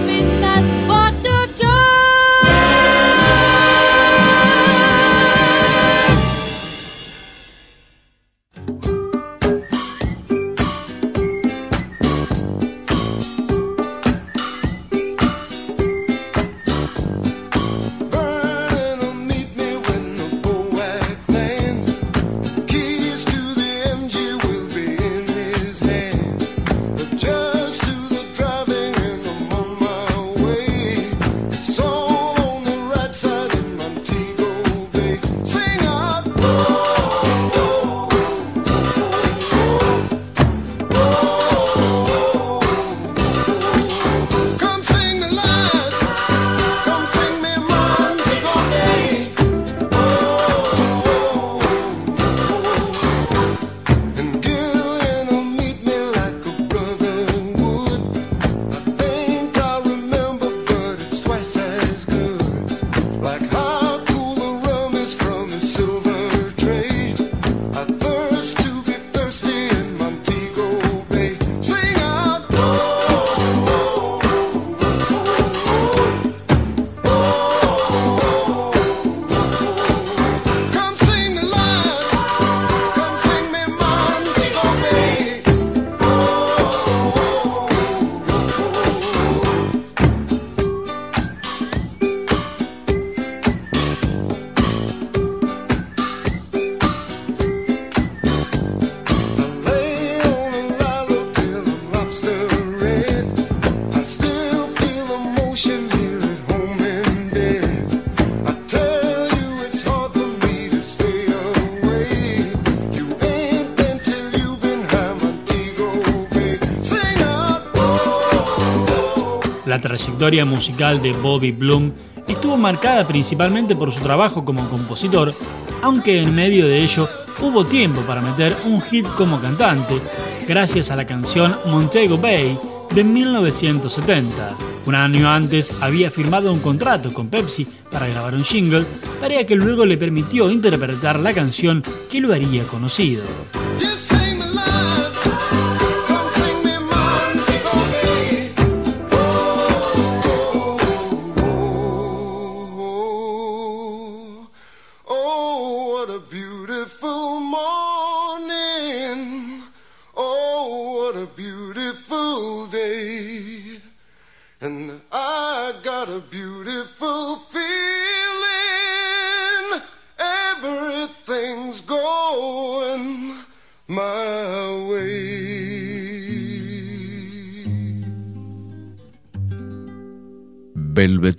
trayectoria 120.23 120.45
musical 120.45 121.03
de 121.03 121.13
Bobby 121.15 121.51
Bloom 121.51 121.91
estuvo 122.29 122.57
marcada 122.57 123.05
principalmente 123.05 123.75
por 123.75 123.91
su 123.91 124.01
trabajo 124.01 124.45
como 124.45 124.69
compositor, 124.69 125.35
aunque 125.83 126.23
en 126.23 126.33
medio 126.33 126.65
de 126.69 126.79
ello 126.79 127.09
hubo 127.41 127.65
tiempo 127.65 128.03
para 128.03 128.21
meter 128.21 128.55
un 128.65 128.81
hit 128.83 129.05
como 129.17 129.41
cantante, 129.41 130.01
gracias 130.47 130.93
a 130.93 130.97
la 130.97 131.09
canción 131.09 131.57
Montego 131.67 132.19
Bay 132.19 132.57
de 132.95 133.03
1970. 133.03 134.57
Un 134.87 134.95
año 134.95 135.29
antes 135.29 135.83
había 135.83 136.09
firmado 136.09 136.53
un 136.53 136.61
contrato 136.61 137.13
con 137.13 137.29
Pepsi 137.29 137.67
para 137.91 138.07
grabar 138.07 138.37
un 138.37 138.45
jingle, 138.45 138.87
tarea 139.21 139.45
que 139.45 139.57
luego 139.57 139.85
le 139.85 139.97
permitió 139.97 140.53
interpretar 140.53 141.19
la 141.19 141.35
canción 141.35 141.83
que 142.09 142.21
lo 142.21 142.33
haría 142.33 142.63
conocido. 142.69 143.25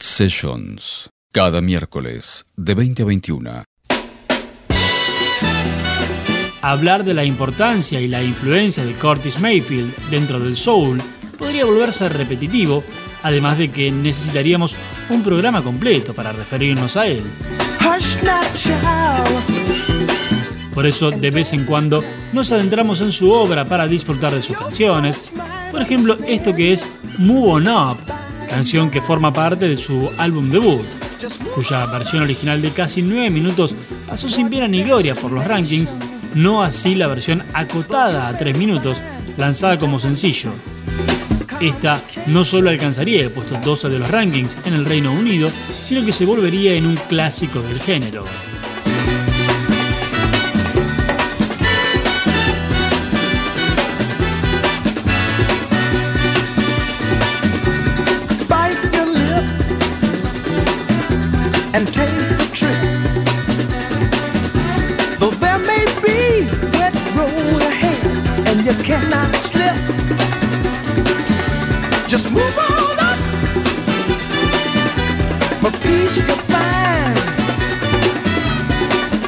Sessions. 0.06 1.10
Cada 1.32 1.62
miércoles, 1.62 2.44
de 2.58 2.76
20 2.76 3.04
a 3.04 3.06
21. 3.06 3.64
Hablar 6.62 7.06
de 7.06 7.14
la 7.14 7.24
importancia 7.24 8.02
y 8.02 8.10
la 8.10 8.22
influencia 8.22 8.84
de 8.84 8.96
Curtis 8.96 9.40
Mayfield 9.40 9.96
dentro 10.10 10.42
del 10.42 10.58
soul 10.58 11.02
podría 11.38 11.64
volverse 11.64 12.10
repetitivo, 12.10 12.84
además 13.24 13.58
de 13.58 13.72
que 13.72 13.92
necesitaríamos 13.92 14.76
un 15.10 15.24
programa 15.24 15.64
completo 15.64 16.14
para 16.14 16.34
referirnos 16.34 16.98
a 16.98 17.08
él. 17.08 17.24
Por 20.74 20.86
eso, 20.86 21.12
de 21.12 21.32
vez 21.32 21.54
en 21.54 21.64
cuando, 21.64 22.04
nos 22.34 22.52
adentramos 22.52 23.00
en 23.00 23.14
su 23.14 23.32
obra 23.32 23.64
para 23.64 23.88
disfrutar 23.88 24.34
de 24.34 24.42
sus 24.42 24.58
canciones. 24.58 25.32
Por 25.72 25.82
ejemplo, 25.82 26.18
esto 26.28 26.54
que 26.54 26.74
es 26.74 26.90
Move 27.20 27.52
On 27.54 27.68
Up, 27.70 27.98
canción 28.54 28.92
que 28.92 29.02
forma 29.02 29.34
parte 29.34 29.68
de 29.68 29.76
su 29.76 30.12
álbum 30.20 30.52
debut, 30.52 30.86
cuya 31.56 31.88
versión 31.88 32.22
original 32.22 32.62
de 32.62 32.70
casi 32.70 33.02
9 33.02 33.32
minutos 33.32 33.76
pasó 34.08 34.30
sin 34.30 34.48
pena 34.48 34.68
ni 34.68 34.84
gloria 34.84 35.16
por 35.16 35.32
los 35.32 35.44
rankings, 35.44 35.98
no 36.36 36.62
así 36.62 36.94
la 36.94 37.08
versión 37.08 37.44
acotada 37.54 38.28
a 38.28 38.38
3 38.38 38.56
minutos, 38.56 39.02
lanzada 39.38 39.80
como 39.80 39.98
sencillo. 39.98 40.52
Esta 41.60 42.00
no 42.28 42.46
solo 42.46 42.70
alcanzaría 42.70 43.24
el 43.24 43.32
puesto 43.32 43.56
12 43.56 43.90
de 43.90 43.98
los 43.98 44.12
rankings 44.12 44.56
en 44.66 44.76
el 44.76 44.86
Reino 44.86 45.12
Unido, 45.12 45.50
sino 45.84 46.06
que 46.06 46.14
se 46.14 46.26
volvería 46.26 46.76
en 46.76 46.86
un 46.86 46.96
clásico 47.10 47.60
del 47.60 47.80
género. 47.80 48.24
You 68.78 68.84
cannot 68.84 69.36
slip, 69.36 69.76
just 72.08 72.32
move 72.32 72.58
on 72.58 73.00
up. 73.00 73.20
For 75.62 75.72
peace 75.84 76.18
you'll 76.18 76.44
find 76.54 77.18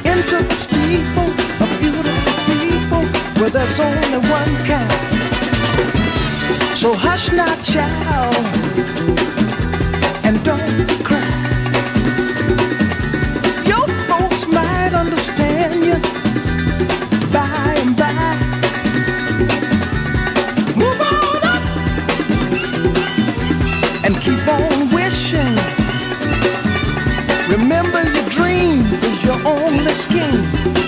into 0.06 0.38
the 0.43 0.54
steeple 0.54 1.30
of 1.64 1.70
beautiful 1.80 2.34
people 2.52 3.04
where 3.39 3.50
there's 3.50 3.80
only 3.80 4.20
one 4.30 4.56
kind. 4.66 4.91
So 6.76 6.93
hush 6.93 7.32
not, 7.32 7.62
child, 7.64 9.34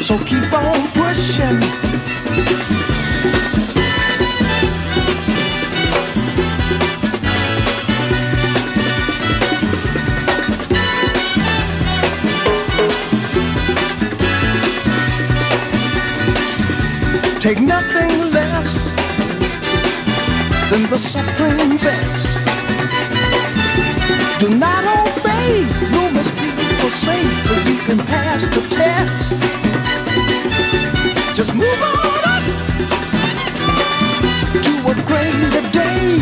so 0.07 0.17
keep 0.19 0.53
on 0.53 0.87
pushing. 0.93 1.59
Take 17.41 17.59
nothing 17.59 18.31
less 18.31 18.91
than 20.71 20.89
the 20.89 20.97
supreme 20.97 21.75
best. 21.79 22.37
Do 24.39 24.55
not 24.55 24.85
obey, 24.85 25.67
you 25.91 26.11
must 26.13 26.33
be 26.35 26.49
forsake, 26.79 27.43
but 27.49 27.67
you 27.67 27.77
can 27.79 27.97
pass 28.07 28.47
the 28.47 28.61
test. 28.73 29.66
Just 31.37 31.53
move 31.53 31.67
on 31.67 32.23
up 32.25 32.43
to 34.63 34.73
a 34.89 34.95
greater 35.05 35.61
day. 35.69 36.17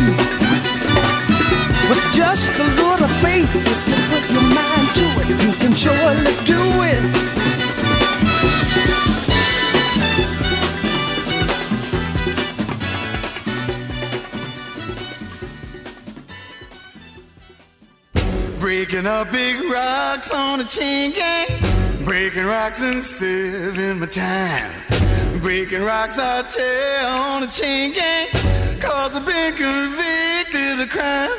With 1.88 2.04
just 2.12 2.50
a 2.50 2.64
little 2.64 3.08
faith, 3.24 3.48
if 3.54 3.88
you 3.88 3.94
put 4.10 4.30
your 4.30 4.42
mind 4.42 4.88
to 4.94 5.06
it, 5.22 5.28
you 5.42 5.52
can 5.54 5.72
surely 5.72 6.34
do 6.44 6.60
it. 6.82 7.02
Breaking 18.60 19.06
up 19.06 19.32
big 19.32 19.64
rocks 19.72 20.30
on 20.30 20.60
a 20.60 20.64
chain 20.64 21.12
gang. 21.12 21.48
Breaking 22.04 22.44
rocks 22.44 22.82
and 22.82 23.02
saving 23.02 23.98
my 23.98 24.06
time. 24.06 24.95
Breaking 25.46 25.84
rocks 25.84 26.18
I 26.18 26.42
tell 26.42 27.22
on 27.22 27.44
a 27.44 27.46
chain 27.46 27.92
gang. 27.92 28.26
Cause 28.80 29.14
I've 29.14 29.24
been 29.24 29.54
convicted 29.54 30.80
of 30.80 30.90
crime. 30.90 31.38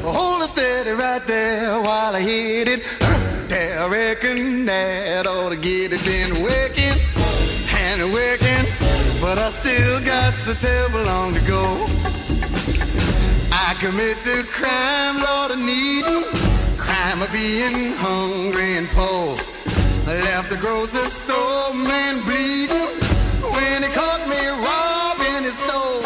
Hold 0.00 0.40
it 0.40 0.48
steady 0.48 0.92
right 0.92 1.20
there 1.26 1.78
while 1.82 2.16
I 2.16 2.22
hit 2.22 2.66
it. 2.66 2.80
There, 3.48 3.78
I 3.78 3.88
reckon 3.88 4.64
that 4.64 5.26
ought 5.26 5.50
to 5.50 5.56
get 5.56 5.92
it. 5.92 6.02
Been 6.06 6.42
working 6.42 6.96
and 7.76 8.10
working, 8.10 8.64
but 9.20 9.36
I 9.36 9.50
still 9.50 10.00
got 10.00 10.32
so 10.32 10.54
terrible 10.54 11.04
long 11.04 11.34
to 11.34 11.40
go. 11.40 11.84
I 13.52 13.76
committed 13.78 14.46
crime, 14.46 15.18
Lord, 15.18 15.50
of 15.50 15.58
needing 15.58 16.24
crime 16.78 17.20
of 17.20 17.30
being 17.30 17.92
hungry 17.98 18.78
and 18.78 18.88
poor. 18.96 19.36
I 20.08 20.16
left 20.24 20.48
the 20.48 20.56
grocery 20.56 21.02
store, 21.10 21.74
man, 21.74 22.24
bleeding 22.24 23.05
he 23.86 23.92
caught 23.94 24.22
me 24.28 24.40
robbing 24.66 25.44
his 25.44 25.58
store. 25.58 26.02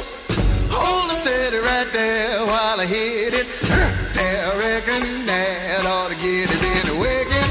Hold 0.70 1.10
it 1.12 1.18
steady 1.22 1.58
right 1.58 1.88
there 1.92 2.44
while 2.44 2.80
I 2.80 2.86
hit 2.86 3.32
it. 3.34 3.46
I 4.16 4.52
reckon 4.58 5.26
that 5.26 5.84
ought 5.86 6.10
to 6.10 6.16
get 6.16 6.48
it 6.50 6.62
in 6.76 6.98
wicked 6.98 7.48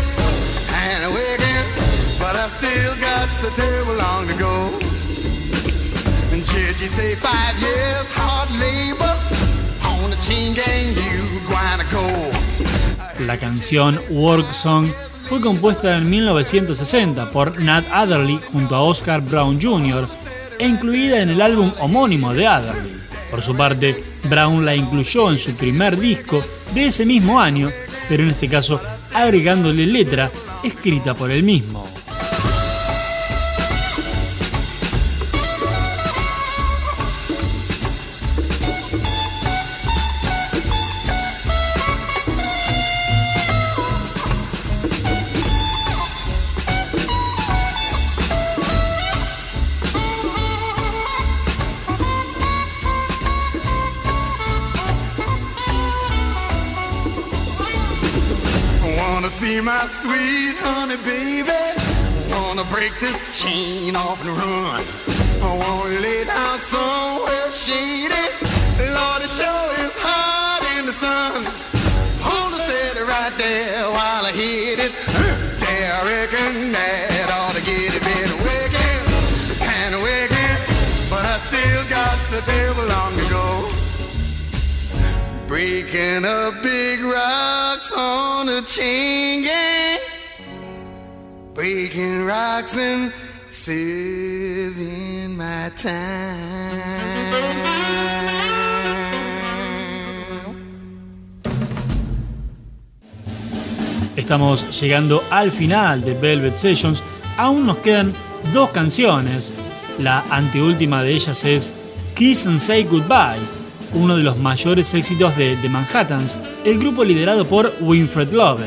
and 0.85 1.13
wicked, 1.13 1.63
but 2.21 2.35
I 2.35 2.47
still 2.47 2.95
got 3.01 3.27
so 3.41 3.49
terrible 3.61 3.95
long 3.95 4.27
to 4.27 4.35
go. 4.37 4.55
And 6.33 6.43
judge, 6.45 6.81
you 6.81 6.89
say 6.99 7.15
five 7.15 7.55
years 7.59 8.07
hard 8.13 8.49
labor 8.65 9.15
on 9.89 10.09
the 10.09 10.19
chain 10.27 10.53
gang, 10.53 10.87
you 10.93 11.39
guanaco. 11.49 12.05
La 13.25 13.37
canción 13.37 13.99
Work 14.09 14.53
Song 14.53 14.91
fue 15.29 15.39
compuesta 15.41 15.95
en 15.95 16.09
1960 16.09 17.29
por 17.29 17.61
Nat 17.61 17.85
Adderley 17.91 18.39
junto 18.51 18.75
a 18.75 18.81
Oscar 18.81 19.21
Brown 19.21 19.61
Jr. 19.61 20.07
e 20.57 20.67
incluida 20.67 21.21
en 21.21 21.29
el 21.29 21.39
álbum 21.39 21.71
homónimo 21.79 22.33
de 22.33 22.47
Adderley. 22.47 22.99
Por 23.29 23.43
su 23.43 23.55
parte, 23.55 24.03
Brown 24.23 24.65
la 24.65 24.75
incluyó 24.75 25.29
en 25.29 25.37
su 25.37 25.53
primer 25.53 25.99
disco 25.99 26.43
de 26.73 26.87
ese 26.87 27.05
mismo 27.05 27.39
año, 27.39 27.69
pero 28.09 28.23
en 28.23 28.29
este 28.29 28.49
caso 28.49 28.81
agregándole 29.13 29.85
letra 29.85 30.31
escrita 30.63 31.13
por 31.13 31.29
él 31.29 31.43
mismo. 31.43 31.98
Wanna 59.49 59.63
my 59.63 59.87
sweet 59.87 60.57
honey 60.61 60.95
baby. 61.01 61.63
Wanna 62.29 62.63
break 62.69 62.93
this 62.99 63.41
chain 63.41 63.95
off 63.95 64.21
and 64.21 64.29
run. 64.37 64.81
I 65.41 65.49
wanna 65.57 65.99
lay 66.05 66.23
down 66.23 66.59
somewhere 66.59 67.49
shady. 67.49 68.25
Lord, 68.93 69.21
it 69.25 69.31
sure 69.33 69.69
is 69.81 69.97
hot 70.05 70.61
in 70.77 70.85
the 70.85 70.93
sun. 70.93 71.41
Hold 72.21 72.53
it 72.53 72.61
steady 72.61 73.01
right 73.01 73.33
there 73.39 73.89
while 73.89 74.25
I 74.29 74.31
hit 74.31 74.77
it. 74.85 74.93
There, 75.57 75.93
I 75.97 76.01
reckon 76.05 76.71
that 76.71 77.29
ought 77.33 77.55
to 77.57 77.63
get 77.65 77.89
it 77.97 78.03
been 78.05 78.31
wicked 78.45 79.01
and 79.65 79.95
wicked. 80.05 80.57
But 81.09 81.25
I 81.25 81.37
still 81.41 81.83
got 81.89 82.17
the 82.29 82.41
table 82.45 82.85
long 82.85 83.17
to. 83.17 83.38
Estamos 104.15 104.79
llegando 104.79 105.21
al 105.29 105.51
final 105.51 106.05
de 106.05 106.13
Velvet 106.13 106.55
Sessions. 106.55 107.03
Aún 107.35 107.65
nos 107.65 107.79
quedan 107.79 108.13
dos 108.53 108.69
canciones. 108.69 109.53
La 109.97 110.23
anteúltima 110.29 111.03
de 111.03 111.11
ellas 111.11 111.43
es 111.43 111.73
Kiss 112.15 112.47
and 112.47 112.59
Say 112.59 112.85
Goodbye, 112.85 113.41
uno 113.93 114.17
de 114.17 114.23
los 114.23 114.37
mayores 114.37 114.93
éxitos 114.93 115.35
de 115.37 115.55
The 115.61 115.69
Manhattans, 115.69 116.39
el 116.65 116.79
grupo 116.79 117.03
liderado 117.03 117.45
por 117.45 117.73
Winfred 117.79 118.31
Love. 118.33 118.61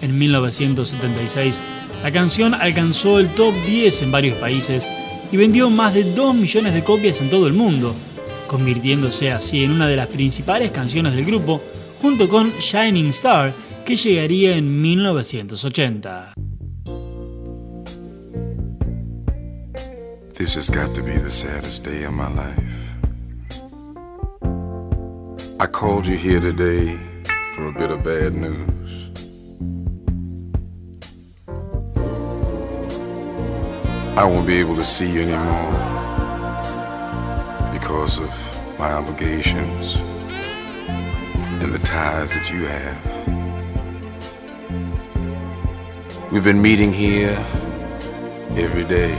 En 0.00 0.18
1976, 0.18 1.60
la 2.02 2.10
canción 2.10 2.54
alcanzó 2.54 3.18
el 3.18 3.28
top 3.34 3.54
10 3.66 4.02
en 4.02 4.12
varios 4.12 4.38
países 4.38 4.88
y 5.30 5.36
vendió 5.36 5.70
más 5.70 5.94
de 5.94 6.04
2 6.04 6.34
millones 6.34 6.74
de 6.74 6.84
copias 6.84 7.20
en 7.20 7.30
todo 7.30 7.46
el 7.46 7.52
mundo, 7.52 7.94
convirtiéndose 8.48 9.30
así 9.30 9.64
en 9.64 9.70
una 9.70 9.88
de 9.88 9.96
las 9.96 10.08
principales 10.08 10.70
canciones 10.72 11.14
del 11.14 11.24
grupo, 11.24 11.62
junto 12.00 12.28
con 12.28 12.50
Shining 12.58 13.06
Star, 13.06 13.52
que 13.84 13.96
llegaría 13.96 14.56
en 14.56 14.80
1980. 14.80 16.34
This 20.34 20.56
has 20.56 20.68
got 20.68 20.92
to 20.94 21.02
be 21.02 21.12
the 21.12 21.80
day 21.84 22.04
of 22.04 22.12
my 22.14 22.28
life. 22.28 22.81
I 25.60 25.66
called 25.66 26.06
you 26.06 26.16
here 26.16 26.40
today 26.40 26.98
for 27.54 27.68
a 27.68 27.72
bit 27.72 27.90
of 27.90 28.02
bad 28.02 28.32
news. 28.32 29.10
I 34.16 34.24
won't 34.24 34.46
be 34.46 34.56
able 34.56 34.76
to 34.76 34.84
see 34.84 35.10
you 35.12 35.22
anymore 35.22 35.72
because 37.72 38.18
of 38.18 38.78
my 38.78 38.92
obligations 38.92 39.96
and 41.62 41.72
the 41.72 41.78
ties 41.80 42.34
that 42.34 42.50
you 42.50 42.64
have. 42.66 42.98
We've 46.32 46.44
been 46.44 46.62
meeting 46.62 46.92
here 46.92 47.36
every 48.56 48.84
day. 48.84 49.14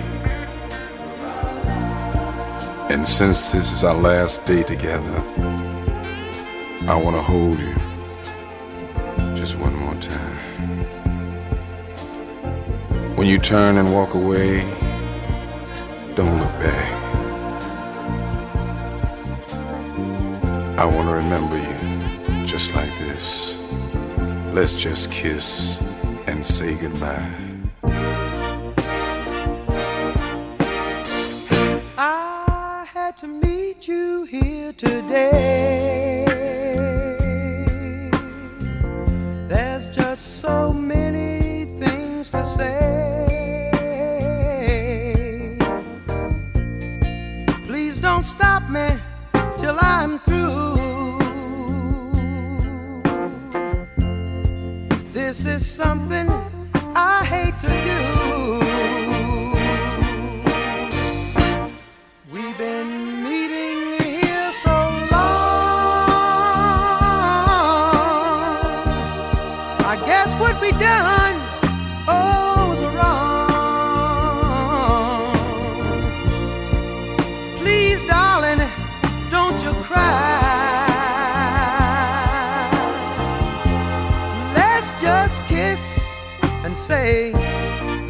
And 2.90 3.08
since 3.08 3.52
this 3.52 3.72
is 3.72 3.84
our 3.84 3.96
last 3.96 4.46
day 4.46 4.64
together, 4.64 5.24
I 6.86 6.96
want 6.96 7.16
to 7.16 7.22
hold 7.22 7.58
you 7.60 7.74
just 9.36 9.56
one 9.58 9.74
more 9.74 9.96
time. 9.96 10.38
When 13.16 13.26
you 13.26 13.38
turn 13.38 13.78
and 13.78 13.94
walk 13.94 14.16
away, 14.16 14.60
don't 16.14 16.38
look 16.38 16.52
back. 16.60 16.94
I 20.78 20.86
want 20.86 21.08
to 21.08 21.14
remember 21.16 21.58
you 21.58 22.46
just 22.46 22.76
like 22.76 22.92
this. 22.98 23.58
Let's 24.52 24.76
just 24.76 25.10
kiss 25.10 25.82
and 26.28 26.46
say 26.46 26.76
goodbye. 26.76 27.43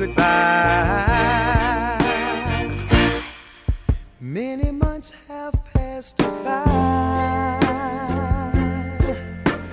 Goodbye. 0.05 1.97
Many 4.19 4.71
months 4.71 5.13
have 5.29 5.53
passed 5.73 6.21
us 6.21 6.37
by. 6.39 6.63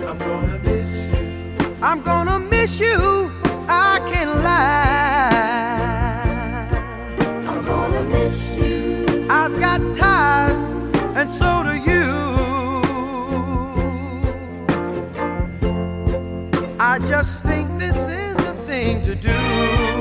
I'm 0.08 0.18
gonna 0.18 0.58
miss 0.62 1.06
you. 1.06 1.74
I'm 1.82 2.00
gonna 2.02 2.38
miss 2.38 2.78
you. 2.78 3.30
I 3.68 3.98
can't 4.10 4.36
lie. 4.48 5.40
I'm 7.50 7.64
gonna 7.64 8.04
miss 8.04 8.54
you. 8.54 9.26
I've 9.28 9.58
got 9.58 9.80
ties, 9.96 10.62
and 11.18 11.28
so 11.28 11.64
do 11.64 11.74
you. 11.90 12.06
I 16.78 16.98
just 17.00 17.42
think 17.42 17.66
this 17.78 18.08
is 18.08 18.36
the 18.36 18.54
thing 18.68 19.02
to 19.02 19.14
do. 19.16 19.99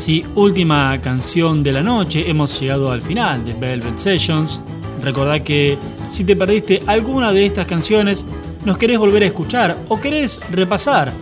Ahora 0.00 0.06
sí, 0.06 0.24
última 0.34 0.98
canción 1.02 1.62
de 1.62 1.72
la 1.72 1.82
noche. 1.82 2.30
Hemos 2.30 2.58
llegado 2.58 2.90
al 2.90 3.02
final 3.02 3.44
de 3.44 3.52
Velvet 3.52 3.98
Sessions. 3.98 4.58
Recordá 5.02 5.44
que 5.44 5.76
si 6.10 6.24
te 6.24 6.34
perdiste 6.34 6.82
alguna 6.86 7.32
de 7.32 7.44
estas 7.44 7.66
canciones, 7.66 8.24
nos 8.64 8.78
querés 8.78 8.98
volver 8.98 9.24
a 9.24 9.26
escuchar 9.26 9.76
o 9.88 10.00
querés 10.00 10.40
repasar 10.50 11.12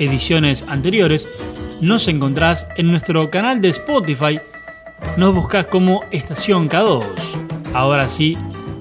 ediciones 0.00 0.64
anteriores, 0.68 1.28
nos 1.80 2.08
encontrás 2.08 2.66
en 2.76 2.88
nuestro 2.88 3.30
canal 3.30 3.60
de 3.60 3.68
Spotify. 3.68 4.40
Nos 5.16 5.32
buscás 5.32 5.68
como 5.68 6.02
Estación 6.10 6.68
K2. 6.68 7.04
Ahora 7.72 8.08
sí, 8.08 8.36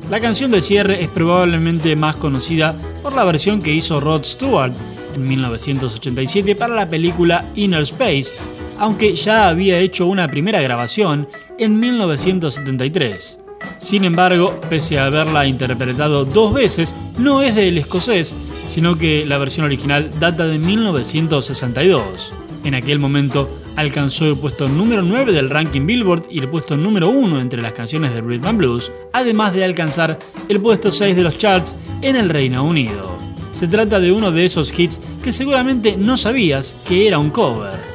la 0.09 0.19
canción 0.19 0.49
de 0.49 0.63
cierre 0.63 1.03
es 1.03 1.09
probablemente 1.09 1.95
más 1.95 2.15
conocida 2.15 2.75
por 3.03 3.13
la 3.13 3.23
versión 3.23 3.61
que 3.61 3.71
hizo 3.71 3.99
Rod 3.99 4.23
Stewart 4.23 4.73
en 5.13 5.27
1987 5.27 6.55
para 6.55 6.73
la 6.73 6.89
película 6.89 7.45
Inner 7.53 7.83
Space, 7.83 8.33
aunque 8.79 9.15
ya 9.15 9.47
había 9.47 9.79
hecho 9.79 10.07
una 10.07 10.27
primera 10.27 10.61
grabación 10.61 11.27
en 11.57 11.79
1973. 11.79 13.39
Sin 13.77 14.05
embargo, 14.05 14.59
pese 14.69 14.99
a 14.99 15.05
haberla 15.05 15.45
interpretado 15.47 16.25
dos 16.25 16.53
veces, 16.53 16.95
no 17.19 17.41
es 17.41 17.55
del 17.55 17.77
escocés, 17.77 18.35
sino 18.67 18.95
que 18.95 19.25
la 19.25 19.37
versión 19.37 19.65
original 19.65 20.09
data 20.19 20.45
de 20.45 20.57
1962. 20.57 22.33
En 22.63 22.75
aquel 22.75 22.99
momento 22.99 23.47
alcanzó 23.75 24.25
el 24.25 24.37
puesto 24.37 24.69
número 24.69 25.01
9 25.01 25.33
del 25.33 25.49
ranking 25.49 25.85
Billboard 25.85 26.27
y 26.29 26.39
el 26.39 26.49
puesto 26.49 26.77
número 26.77 27.09
1 27.09 27.41
entre 27.41 27.61
las 27.61 27.73
canciones 27.73 28.13
de 28.13 28.21
Rhythm 28.21 28.47
and 28.47 28.57
Blues, 28.57 28.91
además 29.11 29.53
de 29.53 29.65
alcanzar 29.65 30.17
el 30.47 30.61
puesto 30.61 30.91
6 30.91 31.15
de 31.15 31.23
los 31.23 31.37
charts 31.37 31.75
en 32.01 32.15
el 32.15 32.29
Reino 32.29 32.63
Unido. 32.63 33.17
Se 33.51 33.67
trata 33.67 33.99
de 33.99 34.11
uno 34.11 34.31
de 34.31 34.45
esos 34.45 34.77
hits 34.77 34.99
que 35.21 35.33
seguramente 35.33 35.97
no 35.97 36.17
sabías 36.17 36.75
que 36.87 37.07
era 37.07 37.19
un 37.19 37.29
cover. 37.29 37.92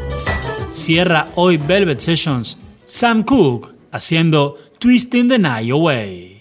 Cierra 0.79 1.26
hoy 1.35 1.57
Velvet 1.59 2.01
Sessions 2.01 2.57
Sam 2.85 3.24
Cooke 3.24 3.72
haciendo 3.91 4.57
Twisting 4.79 5.29
the 5.29 5.39
Night 5.39 5.70
Away. 5.72 6.38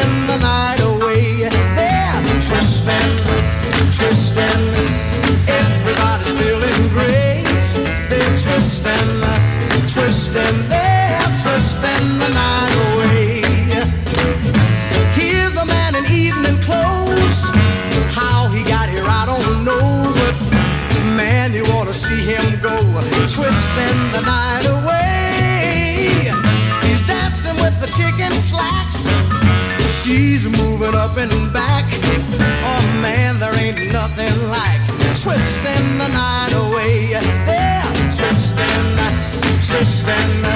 Twisting 0.00 0.26
the 0.26 0.36
night 0.38 0.80
away. 0.82 1.48
They're 1.76 2.22
twisting. 2.40 3.20
Everybody's 5.48 6.32
feeling 6.32 6.88
great. 6.88 7.64
They're 8.08 8.34
twisting, 8.34 9.10
twisting. 9.92 10.68
They're 10.68 11.36
twisting 11.42 12.18
the 12.18 12.28
night 12.28 12.76
away. 12.88 13.42
Here's 15.14 15.56
a 15.56 15.66
man 15.66 15.94
in 15.94 16.04
evening 16.06 16.58
clothes. 16.62 17.44
How 18.14 18.48
he 18.48 18.62
got 18.64 18.88
here, 18.88 19.04
I 19.06 19.24
don't 19.26 19.64
know. 19.64 20.14
But 20.14 20.36
man, 21.16 21.52
you 21.52 21.64
ought 21.76 21.88
to 21.88 21.94
see 21.94 22.22
him 22.32 22.60
go. 22.62 22.76
Twisting 23.26 24.00
the 24.12 24.22
night 24.24 24.66
away. 24.66 26.32
He's 26.88 27.00
dancing 27.02 27.56
with 27.56 27.78
the 27.80 27.86
chicken 27.86 28.32
slacks. 28.32 28.99
She's 30.10 30.44
moving 30.44 30.92
up 30.92 31.16
and 31.16 31.52
back. 31.52 31.84
Oh 32.64 32.98
man, 33.00 33.38
there 33.38 33.54
ain't 33.54 33.92
nothing 33.92 34.48
like 34.48 34.80
twisting 35.14 35.98
the 35.98 36.08
night 36.08 36.52
away. 36.52 37.12
They're 37.46 38.10
twisting, 38.10 38.96
twisting. 39.62 40.49